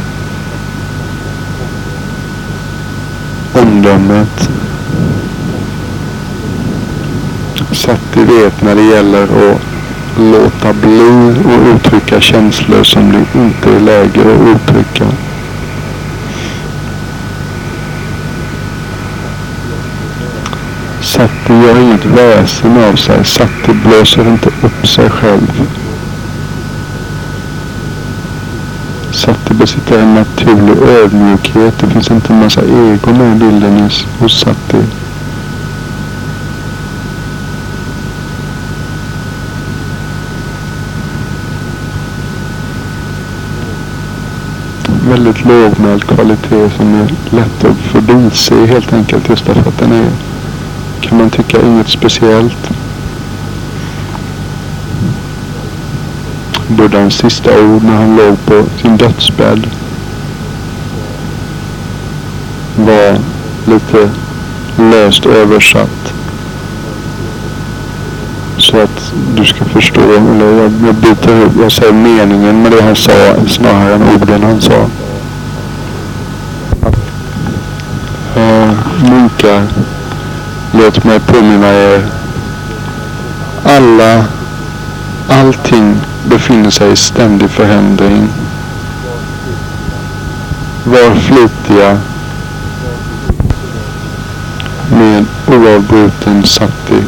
omdömet. 3.54 4.50
Så 7.72 7.90
att 7.90 8.12
du 8.14 8.24
vet 8.24 8.62
när 8.62 8.74
det 8.74 8.82
gäller 8.82 9.22
att 9.22 9.60
låta 10.18 10.72
bli 10.72 11.34
och 11.44 11.76
uttrycka 11.76 12.20
känslor 12.20 12.82
som 12.82 13.12
det 13.12 13.38
inte 13.38 13.70
är 13.76 13.80
läge 13.80 14.20
att 14.20 14.56
uttrycka. 14.56 15.06
Så 21.00 21.22
att 21.22 21.46
det 21.46 21.54
gör 21.54 21.80
inget 21.80 22.04
väsen 22.04 22.84
av 22.84 22.96
sig. 22.96 23.24
Så 23.24 23.42
att 23.42 23.66
det 23.66 23.74
blåser 23.74 24.28
inte 24.28 24.48
upp 24.48 24.86
sig 24.86 25.10
själv. 25.10 25.66
Besitta 29.62 30.00
en 30.00 30.14
naturlig 30.14 30.76
ödmjukhet. 30.88 31.78
Det 31.78 31.86
finns 31.86 32.10
inte 32.10 32.32
en 32.32 32.38
massa 32.38 32.60
ego 32.60 33.12
med 33.12 33.36
i 33.36 33.38
bilden 33.38 33.90
hos 34.18 34.40
Sati. 34.40 34.84
väldigt 45.08 45.44
lågmäld 45.44 46.04
kvalitet 46.04 46.70
som 46.76 46.94
är 46.94 47.36
lätt 47.36 47.64
att 47.64 47.76
förbise 47.76 48.54
helt 48.54 48.92
enkelt 48.92 49.28
just 49.28 49.46
därför 49.46 49.68
att 49.68 49.78
den 49.78 49.92
är, 49.92 50.10
kan 51.00 51.18
man 51.18 51.30
tycka, 51.30 51.62
inget 51.66 51.88
speciellt. 51.88 52.81
Buddhas 56.76 57.14
sista 57.14 57.50
ord 57.50 57.82
när 57.82 57.96
han 57.96 58.16
låg 58.16 58.46
på 58.46 58.64
sin 58.80 58.96
dödsbädd 58.96 59.66
var 62.76 63.18
lite 63.66 64.10
löst 64.76 65.26
översatt. 65.26 66.12
Så 68.58 68.76
att 68.76 69.12
du 69.36 69.44
ska 69.44 69.64
förstå, 69.64 70.00
eller 70.00 70.62
jag, 70.62 70.72
jag 70.86 70.94
byter 70.94 71.50
jag 71.62 71.72
säger 71.72 71.92
meningen 71.92 72.62
med 72.62 72.72
det 72.72 72.82
han 72.82 72.96
sa 72.96 73.34
snarare 73.48 73.94
än 73.94 74.02
orden 74.02 74.42
han 74.42 74.60
sa. 74.60 74.88
Eh, 78.36 78.70
munkar, 79.10 79.66
låt 80.72 81.04
mig 81.04 81.20
påminna 81.20 81.68
er. 81.68 82.06
Alla, 83.64 84.24
allting 85.28 85.96
befinner 86.24 86.70
sig 86.70 86.92
i 86.92 86.96
ständig 86.96 87.50
förändring. 87.50 88.28
Var 90.84 91.14
flitiga 91.14 91.98
med 94.90 95.24
oavbruten 95.46 96.44
sati. 96.44 97.02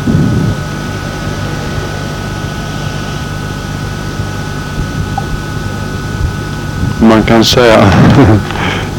Man 6.98 7.22
kan 7.22 7.44
säga 7.44 7.78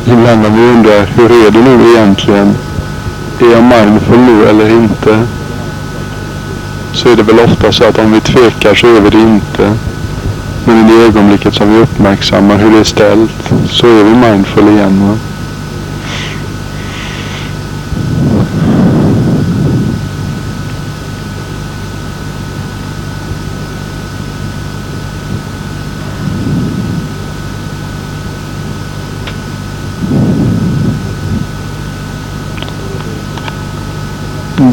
ibland 0.06 0.42
när 0.42 0.50
vi 0.50 0.68
undrar 0.68 1.06
hur 1.16 1.48
är 1.48 1.52
det 1.52 1.60
nu 1.60 1.90
egentligen? 1.90 2.56
är 3.40 3.52
jag 3.52 3.64
mindful 3.64 4.20
nu 4.20 4.46
eller 4.50 4.70
inte? 4.70 5.28
Så 6.94 7.10
är 7.10 7.16
det 7.16 7.24
väl 7.24 7.40
ofta 7.40 7.72
så 7.72 7.84
att 7.84 8.00
om 8.00 8.12
vi 8.12 8.22
tvekar 8.22 8.76
så 8.76 8.88
är 8.88 9.02
vi 9.02 9.10
det 9.10 9.22
inte. 9.22 9.74
Men 10.66 10.78
i 10.78 10.94
det 10.94 11.06
ögonblicket 11.06 11.54
som 11.54 11.74
vi 11.74 11.80
uppmärksammar 11.80 12.58
hur 12.58 12.72
det 12.72 12.80
är 12.80 12.84
ställt 12.84 13.54
så 13.66 13.88
är 13.88 14.04
vi 14.04 14.16
mindful 14.16 14.68
igen. 14.68 15.08
Va? 15.08 15.18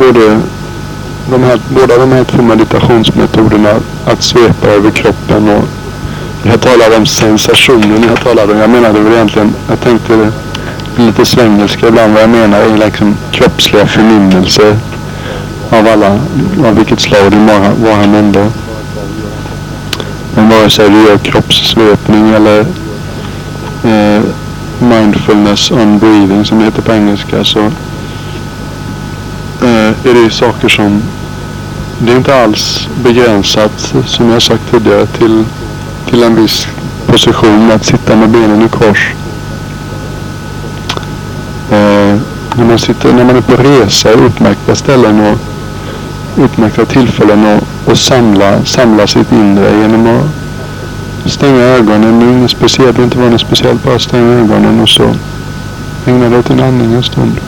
både 0.04 0.40
de 1.30 1.42
här, 1.42 1.60
båda 1.68 1.98
de 1.98 2.12
här 2.12 2.24
två 2.24 2.42
meditationsmetoderna, 2.42 3.70
att 4.06 4.22
svepa 4.22 4.68
över 4.68 4.90
kroppen 4.90 5.48
och 5.48 5.81
jag 6.42 6.60
talade 6.60 6.96
om 6.96 7.06
sensationen 7.06 8.04
jag 8.08 8.20
talade 8.20 8.52
om. 8.52 8.58
Jag 8.58 8.70
menade 8.70 9.00
väl 9.00 9.12
egentligen, 9.12 9.54
jag 9.68 9.80
tänkte 9.80 10.32
lite 10.96 11.24
svengelska 11.24 11.88
ibland. 11.88 12.12
Vad 12.12 12.22
jag 12.22 12.30
menar 12.30 12.58
är 12.58 12.76
liksom 12.76 13.16
kroppsliga 13.32 13.86
förnimmelser 13.86 14.76
av 15.70 15.88
alla, 15.88 16.18
av 16.68 16.76
vilket 16.76 17.00
slag 17.00 17.30
det 17.30 17.36
var 17.84 17.92
han 17.94 18.14
ändå. 18.14 18.46
Men 20.34 20.48
vare 20.48 20.70
sig 20.70 20.90
du 20.90 21.02
gör 21.02 21.18
kroppssvepning 21.18 22.30
eller 22.30 22.60
eh, 23.84 24.22
mindfulness 24.78 25.70
on 25.70 25.98
breathing 25.98 26.44
som 26.44 26.58
det 26.58 26.64
heter 26.64 26.82
på 26.82 26.92
engelska 26.92 27.44
så 27.44 27.60
eh, 29.60 29.90
är 30.04 30.24
det 30.24 30.30
saker 30.30 30.68
som 30.68 31.02
det 31.98 32.12
är 32.12 32.16
inte 32.16 32.42
alls 32.42 32.88
begränsat 33.04 33.94
som 34.06 34.30
jag 34.30 34.42
sagt 34.42 34.70
tidigare 34.70 35.06
till, 35.06 35.44
till 36.12 36.22
en 36.22 36.34
viss 36.34 36.66
position 37.06 37.70
att 37.70 37.84
sitta 37.84 38.16
med 38.16 38.28
benen 38.28 38.62
i 38.62 38.68
kors. 38.68 39.14
Eh, 41.70 42.16
när, 42.56 42.64
man 42.64 42.78
sitter, 42.78 43.12
när 43.12 43.24
man 43.24 43.36
är 43.36 43.40
på 43.40 43.62
resa 43.62 44.10
i 44.10 44.26
utmärkta 44.26 44.74
ställen 44.74 45.20
och 45.20 45.38
utmärkta 46.44 46.84
tillfällen 46.84 47.46
och, 47.46 47.90
och 47.90 47.98
samla, 47.98 48.64
samla 48.64 49.06
sitt 49.06 49.32
inre 49.32 49.80
genom 49.80 50.06
att 50.06 51.30
stänga 51.30 51.62
ögonen. 51.62 52.20
Det 52.20 52.26
är 52.26 52.32
inget 52.32 52.50
speciellt, 52.50 52.96
det 52.96 53.02
inte 53.04 53.18
vara 53.18 53.30
något 53.30 53.40
speciellt. 53.40 53.84
Bara 53.84 53.98
stänga 53.98 54.32
ögonen 54.32 54.80
och 54.80 54.88
så 54.88 55.14
ägna 56.06 56.28
dig 56.28 56.38
åt 56.38 56.48
din 56.48 56.60
andning 56.60 56.92
en 56.92 57.02
stund. 57.02 57.40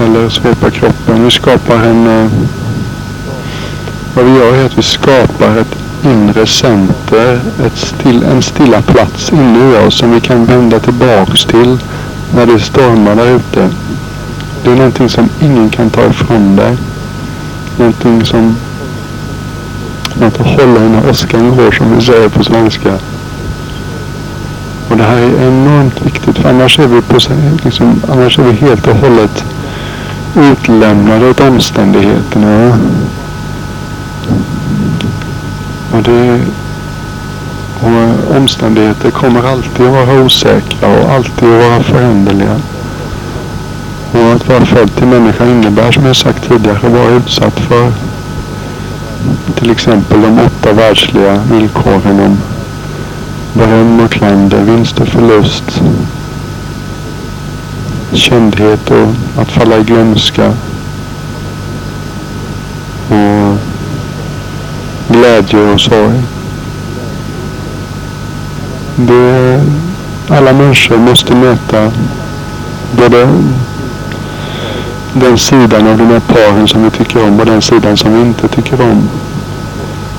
Eller 0.00 0.28
svepa 0.28 0.70
kroppen. 0.70 1.24
Vi 1.24 1.30
skapar 1.30 1.76
en... 1.76 2.06
Eh, 2.06 2.30
vad 4.14 4.24
vi 4.24 4.38
gör 4.38 4.54
är 4.54 4.66
att 4.66 4.78
vi 4.78 4.82
skapar 4.82 5.58
ett 5.58 5.81
inre 6.04 6.46
center. 6.46 7.40
Ett 7.66 7.76
still, 7.76 8.22
en 8.22 8.42
stilla 8.42 8.82
plats 8.82 9.32
inne 9.32 9.58
i 9.58 9.86
oss 9.86 9.98
som 9.98 10.10
vi 10.10 10.20
kan 10.20 10.44
vända 10.44 10.78
tillbaks 10.80 11.44
till 11.44 11.78
när 12.34 12.46
det 12.46 12.60
stormar 12.60 13.14
där 13.14 13.36
ute. 13.36 13.70
Det 14.64 14.70
är 14.70 14.76
någonting 14.76 15.08
som 15.08 15.28
ingen 15.40 15.70
kan 15.70 15.90
ta 15.90 16.06
ifrån 16.06 16.56
dig. 16.56 16.76
Någonting 17.76 18.24
som 18.24 18.56
man 20.20 20.30
får 20.30 20.44
hålla 20.44 20.84
i 20.84 20.88
när 20.88 21.10
åskan 21.10 21.56
går 21.56 21.72
som 21.72 21.96
vi 21.96 22.02
säger 22.02 22.28
på 22.28 22.44
svenska. 22.44 22.92
Och 24.90 24.96
det 24.96 25.04
här 25.04 25.16
är 25.16 25.48
enormt 25.48 26.06
viktigt 26.06 26.38
för 26.38 26.48
annars 26.48 26.78
är 26.78 26.86
vi, 26.86 27.02
på, 27.02 27.18
liksom, 27.64 28.02
annars 28.12 28.38
är 28.38 28.42
vi 28.42 28.52
helt 28.52 28.86
och 28.86 28.96
hållet 28.96 29.44
utlämnade 30.34 31.30
åt 31.30 31.40
omständigheterna. 31.40 32.78
Och 35.92 36.02
det 36.02 36.40
och 37.82 38.36
omständigheter 38.36 39.10
kommer 39.10 39.48
alltid 39.48 39.86
att 39.86 39.92
vara 39.92 40.24
osäkra 40.24 40.88
och 40.88 41.10
alltid 41.10 41.48
att 41.48 41.64
vara 41.64 41.82
föränderliga. 41.82 42.56
Och 44.12 44.32
att 44.32 44.48
vara 44.48 44.66
född 44.66 44.96
till 44.96 45.06
människa 45.06 45.46
innebär 45.46 45.92
som 45.92 46.06
jag 46.06 46.16
sagt 46.16 46.48
tidigare 46.48 46.76
att 46.76 46.92
vara 46.92 47.10
utsatt 47.10 47.60
för 47.60 47.92
till 49.54 49.70
exempel 49.70 50.22
de 50.22 50.40
åtta 50.40 50.72
världsliga 50.72 51.40
villkoren 51.50 52.20
om 52.20 52.38
beröm 53.52 54.00
och 54.00 54.10
klander, 54.10 54.62
vinst 54.62 55.00
och 55.00 55.08
förlust, 55.08 55.82
kändhet 58.12 58.90
och 58.90 59.40
att 59.42 59.48
falla 59.48 59.78
i 59.78 59.82
glömska 59.82 60.52
och 63.08 63.58
glädje 65.22 65.72
och 65.72 65.80
sorg. 65.80 66.22
Det, 68.96 69.60
alla 70.28 70.52
människor 70.52 70.96
måste 70.96 71.34
möta 71.34 71.92
både 72.96 73.28
den 75.12 75.38
sidan 75.38 75.86
av 75.86 75.98
de 75.98 76.04
här 76.04 76.20
paren 76.20 76.68
som 76.68 76.84
vi 76.84 76.90
tycker 76.90 77.26
om 77.26 77.40
och 77.40 77.46
den 77.46 77.62
sidan 77.62 77.96
som 77.96 78.14
vi 78.14 78.20
inte 78.20 78.48
tycker 78.48 78.80
om. 78.80 79.08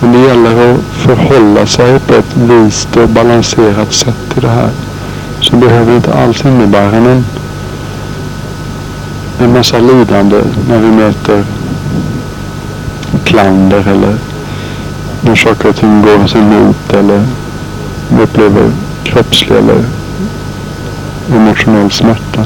Men 0.01 0.12
det 0.12 0.20
gäller 0.20 0.74
att 0.74 0.80
förhålla 0.91 1.66
sig 1.66 1.99
på 1.99 2.14
ett 2.14 2.38
vist 2.38 2.97
och 2.97 3.10
balanserat 3.10 3.93
sätt 3.93 4.30
till 4.34 4.41
det 4.41 4.49
här. 4.49 4.70
Så 5.41 5.56
behöver 5.56 5.95
inte 5.95 6.14
alls 6.14 6.45
innebära 6.45 6.95
en, 6.95 7.26
en 9.39 9.54
massa 9.54 9.78
lidande 9.80 10.38
när 10.70 10.80
vi 10.80 10.88
möter 10.88 11.43
klander 13.24 13.88
eller 13.88 14.33
när 15.26 15.36
saker 15.36 15.70
och 15.70 15.76
ting 15.76 16.02
går 16.02 16.24
oss 16.24 16.36
emot 16.36 16.94
eller 16.94 17.26
vi 18.10 18.24
upplever 18.24 18.72
kroppslig 19.04 19.58
eller 19.58 19.86
emotionell 21.36 21.92
smärta. 21.92 22.46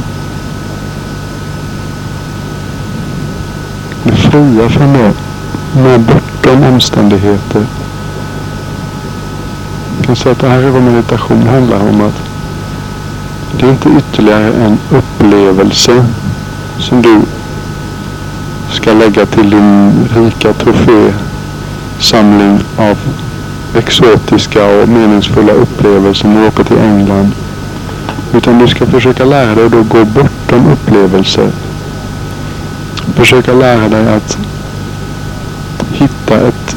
Bli 4.03 4.15
fria 4.15 4.69
från 4.69 4.93
det. 4.93 5.13
Nå 5.75 5.97
bortom 5.97 6.63
omständigheter. 6.73 7.65
Jag 9.97 10.05
kan 10.05 10.15
säga 10.15 10.31
att 10.31 10.39
det 10.39 10.47
här 10.49 10.63
är 10.63 10.69
vad 10.69 10.81
meditation 10.83 11.47
handlar 11.47 11.79
om. 11.89 12.01
att 12.01 12.21
Det 13.59 13.65
är 13.65 13.71
inte 13.71 13.89
ytterligare 13.97 14.53
en 14.53 14.77
upplevelse 14.89 16.05
som 16.79 17.01
du 17.01 17.21
ska 18.71 18.93
lägga 18.93 19.25
till 19.25 19.49
din 19.49 19.91
rika 20.15 20.53
trofé 20.53 21.13
samling 21.99 22.59
av 22.77 22.97
exotiska 23.77 24.65
och 24.65 24.89
meningsfulla 24.89 25.51
upplevelser 25.51 26.27
när 26.27 26.41
du 26.41 26.47
åker 26.47 26.63
till 26.63 26.77
England. 26.77 27.31
Utan 28.33 28.59
du 28.59 28.67
ska 28.67 28.85
försöka 28.85 29.25
lära 29.25 29.55
dig 29.55 29.65
att 29.65 29.89
gå 29.89 30.05
bortom 30.05 30.71
upplevelser 30.71 31.51
försöka 33.17 33.53
lära 33.53 33.89
dig 33.89 34.07
att 34.07 34.37
hitta 35.91 36.47
ett 36.47 36.75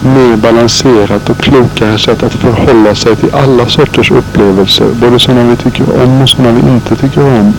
mer 0.00 0.36
balanserat 0.36 1.30
och 1.30 1.38
klokare 1.38 1.98
sätt 1.98 2.22
att 2.22 2.34
förhålla 2.34 2.94
sig 2.94 3.16
till 3.16 3.34
alla 3.34 3.68
sorters 3.68 4.10
upplevelser. 4.10 4.86
Både 5.00 5.18
sådana 5.18 5.50
vi 5.50 5.56
tycker 5.56 6.02
om 6.04 6.22
och 6.22 6.28
sådana 6.28 6.52
vi 6.52 6.72
inte 6.72 6.96
tycker 6.96 7.38
om. 7.38 7.54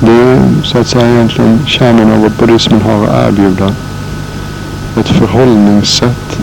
Det 0.00 0.12
är 0.12 0.40
så 0.66 0.78
att 0.78 0.86
säga 0.86 1.10
egentligen 1.10 1.60
kärnan 1.66 2.12
av 2.12 2.22
vad 2.22 2.32
buddhismen 2.32 2.82
har 2.82 3.04
att 3.04 3.28
erbjuda. 3.28 3.72
Ett 4.96 5.08
förhållningssätt 5.08 6.38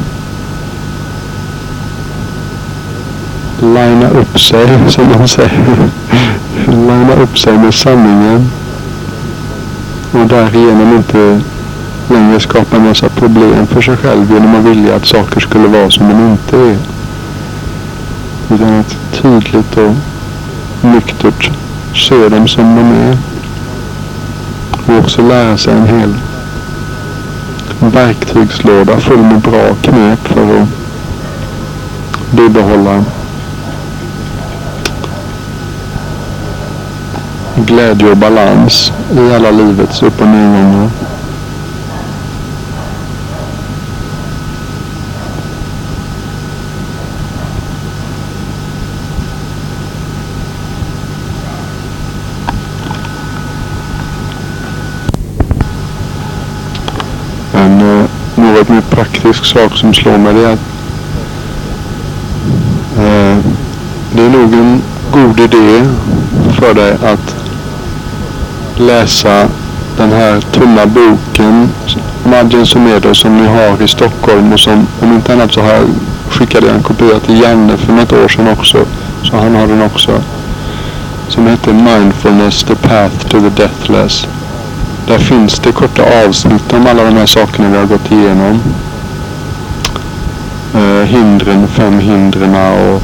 linea 3.62 4.10
upp 4.10 4.40
sig, 4.40 4.68
som 4.90 5.04
man 5.18 5.28
säger. 5.28 5.90
linea 6.68 7.16
upp 7.24 7.40
sig 7.40 7.58
med 7.58 7.74
sanningen. 7.74 8.50
Och 10.12 10.28
därigenom 10.28 10.98
inte 10.98 11.42
längre 12.10 12.40
skapa 12.40 12.76
en 12.76 12.88
massa 12.88 13.10
problem 13.10 13.68
för 13.68 13.82
sig 13.82 13.98
själv 13.98 14.32
genom 14.34 14.56
att 14.56 14.66
vilja 14.66 14.96
att 14.96 15.06
saker 15.06 15.40
skulle 15.40 15.68
vara 15.68 15.92
som 15.92 16.10
de 16.10 16.32
inte 16.32 16.58
är. 16.58 16.78
Utan 18.56 18.80
att 18.80 18.98
tydligt 19.12 19.78
och 19.78 19.96
nyktert 20.82 21.52
se 21.96 22.30
dem 22.30 22.48
som 22.48 22.76
de 22.76 22.82
är. 22.82 23.33
Och 24.86 24.98
också 25.00 25.22
lära 25.22 25.58
sig 25.58 25.74
en 25.74 25.88
hel 25.88 26.14
verktygslåda 27.80 29.00
full 29.00 29.22
med 29.22 29.40
bra 29.40 29.76
knep 29.82 30.28
för 30.28 30.62
att 30.62 30.68
bibehålla 32.32 33.04
glädje 37.56 38.12
och 38.12 38.18
balans 38.18 38.94
i 39.18 39.34
alla 39.34 39.52
livets 39.52 40.04
upp 40.04 40.22
och 40.22 40.28
nedgångar. 40.28 40.90
En 57.54 57.82
eh, 57.82 58.06
något 58.54 58.70
mer 58.70 58.82
praktisk 58.82 59.46
sak 59.46 59.78
som 59.78 59.94
slår 59.94 60.18
mig 60.18 60.34
det 60.34 60.46
är 60.46 60.54
att 60.54 60.60
eh, 62.98 63.38
det 64.16 64.24
är 64.24 64.30
nog 64.30 64.54
en 64.54 64.82
god 65.12 65.40
idé 65.40 65.86
för 66.60 66.74
dig 66.74 66.92
att 66.92 67.36
läsa 68.78 69.48
den 69.98 70.12
här 70.12 70.42
tunna 70.42 70.86
boken 70.86 71.70
Madjen 72.26 72.66
Sumedo 72.66 73.14
som 73.14 73.38
ni 73.38 73.48
har 73.48 73.84
i 73.84 73.88
Stockholm 73.88 74.54
och 74.54 74.60
som 74.60 74.88
om 75.02 75.14
inte 75.14 75.34
annat 75.34 75.54
så 75.54 75.62
har 75.62 75.74
jag 75.74 75.88
skickade 76.30 76.68
jag 76.68 76.76
en 76.76 76.84
kopia 76.84 77.20
till 77.20 77.42
Janne 77.42 77.78
för 77.78 77.94
något 77.94 78.14
år 78.14 78.28
sedan 78.28 78.48
också. 78.48 78.78
Så 79.24 79.38
han 79.38 79.56
har 79.56 79.68
den 79.68 79.82
också. 79.82 80.22
som 81.30 81.48
heter 81.48 81.74
Mindfulness, 81.74 82.64
the 82.64 82.76
path 82.76 83.28
to 83.30 83.40
the 83.40 83.50
deathless. 83.50 84.28
Där 85.08 85.18
finns 85.18 85.60
det 85.60 85.72
korta 85.72 86.04
avsnitt 86.26 86.74
om 86.74 86.88
alla 86.88 87.04
de 87.04 87.16
här 87.16 87.26
sakerna 87.26 87.70
vi 87.70 87.78
har 87.78 87.86
gått 87.86 88.12
igenom. 88.12 88.60
Eh, 90.76 91.06
hindren, 91.06 91.68
fem 91.68 92.00
hindren 92.00 92.56
och 92.56 93.02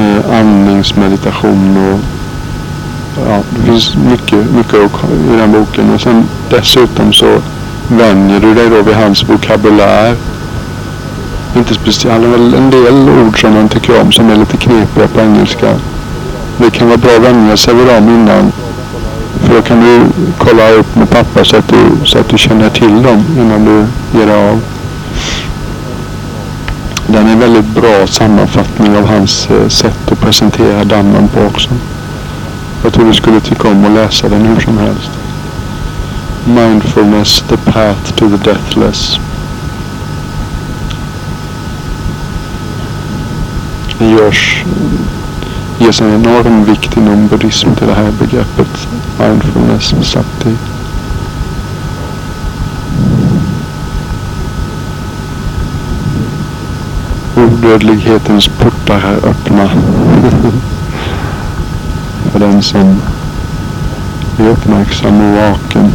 eh, 0.00 0.40
andningsmeditation 0.40 1.76
och 1.76 2.00
ja, 3.26 3.42
det 3.50 3.62
finns 3.62 3.96
mycket, 3.96 4.50
mycket 4.50 4.74
i 5.32 5.36
den 5.36 5.52
boken. 5.52 5.94
Och 5.94 6.00
sen 6.00 6.24
dessutom 6.50 7.12
så 7.12 7.42
vänjer 7.88 8.40
du 8.40 8.54
dig 8.54 8.70
då 8.70 8.82
vid 8.82 8.94
hans 8.94 9.28
vokabulär. 9.28 10.16
Inte 11.56 11.74
speciellt, 11.74 12.14
han 12.14 12.24
har 12.24 12.38
väl 12.38 12.54
en 12.54 12.70
del 12.70 13.08
ord 13.08 13.40
som 13.40 13.56
han 13.56 13.68
tycker 13.68 14.00
om 14.00 14.12
som 14.12 14.30
är 14.30 14.36
lite 14.36 14.56
knepiga 14.56 15.08
på 15.08 15.20
engelska. 15.20 15.74
Det 16.56 16.70
kan 16.70 16.88
vara 16.88 16.98
bra 16.98 17.10
att 17.16 17.22
vänja 17.22 17.56
sig 17.56 17.74
vid 17.74 17.86
dem 17.86 18.08
innan. 18.08 18.52
För 19.48 19.54
då 19.54 19.62
kan 19.62 19.80
du 19.80 20.06
kolla 20.38 20.70
upp 20.70 20.96
med 20.96 21.10
pappa 21.10 21.44
så 21.44 21.56
att 21.56 21.68
du, 21.68 22.06
så 22.06 22.18
att 22.18 22.28
du 22.28 22.38
känner 22.38 22.70
till 22.70 23.02
dem 23.02 23.24
innan 23.38 23.64
du 23.64 23.86
ger 24.18 24.26
dig 24.26 24.50
av. 24.50 24.60
Den 27.06 27.26
är 27.26 27.32
en 27.32 27.40
väldigt 27.40 27.74
bra 27.74 28.06
sammanfattning 28.06 28.96
av 28.96 29.06
hans 29.06 29.50
eh, 29.50 29.68
sätt 29.68 30.12
att 30.12 30.20
presentera 30.20 30.84
dammen 30.84 31.28
på 31.28 31.40
också. 31.40 31.68
Jag 32.82 32.92
tror 32.92 33.04
du 33.04 33.14
skulle 33.14 33.40
tycka 33.40 33.68
om 33.68 33.84
att 33.84 33.92
läsa 33.92 34.28
den 34.28 34.46
hur 34.46 34.60
som 34.60 34.78
helst. 34.78 35.10
Mindfulness, 36.44 37.44
the 37.48 37.56
path 37.56 38.12
to 38.16 38.28
the 38.28 38.50
deathless. 38.50 39.18
Det 43.98 44.10
görs, 44.10 44.64
ges 45.78 46.00
en 46.00 46.14
enorm 46.14 46.64
vikt 46.64 46.96
inom 46.96 47.26
buddhism 47.26 47.74
till 47.74 47.86
det 47.86 47.94
här 47.94 48.12
begreppet 48.20 48.88
mindfulness, 49.18 49.94
sati. 50.02 50.56
Odödlighetens 57.36 58.48
portar 58.48 59.00
är 59.00 59.28
öppna. 59.28 59.68
För 62.32 62.38
den 62.38 62.62
som 62.62 63.02
är 64.38 64.48
uppmärksam 64.48 65.20
och 65.20 65.36
vaken. 65.36 65.92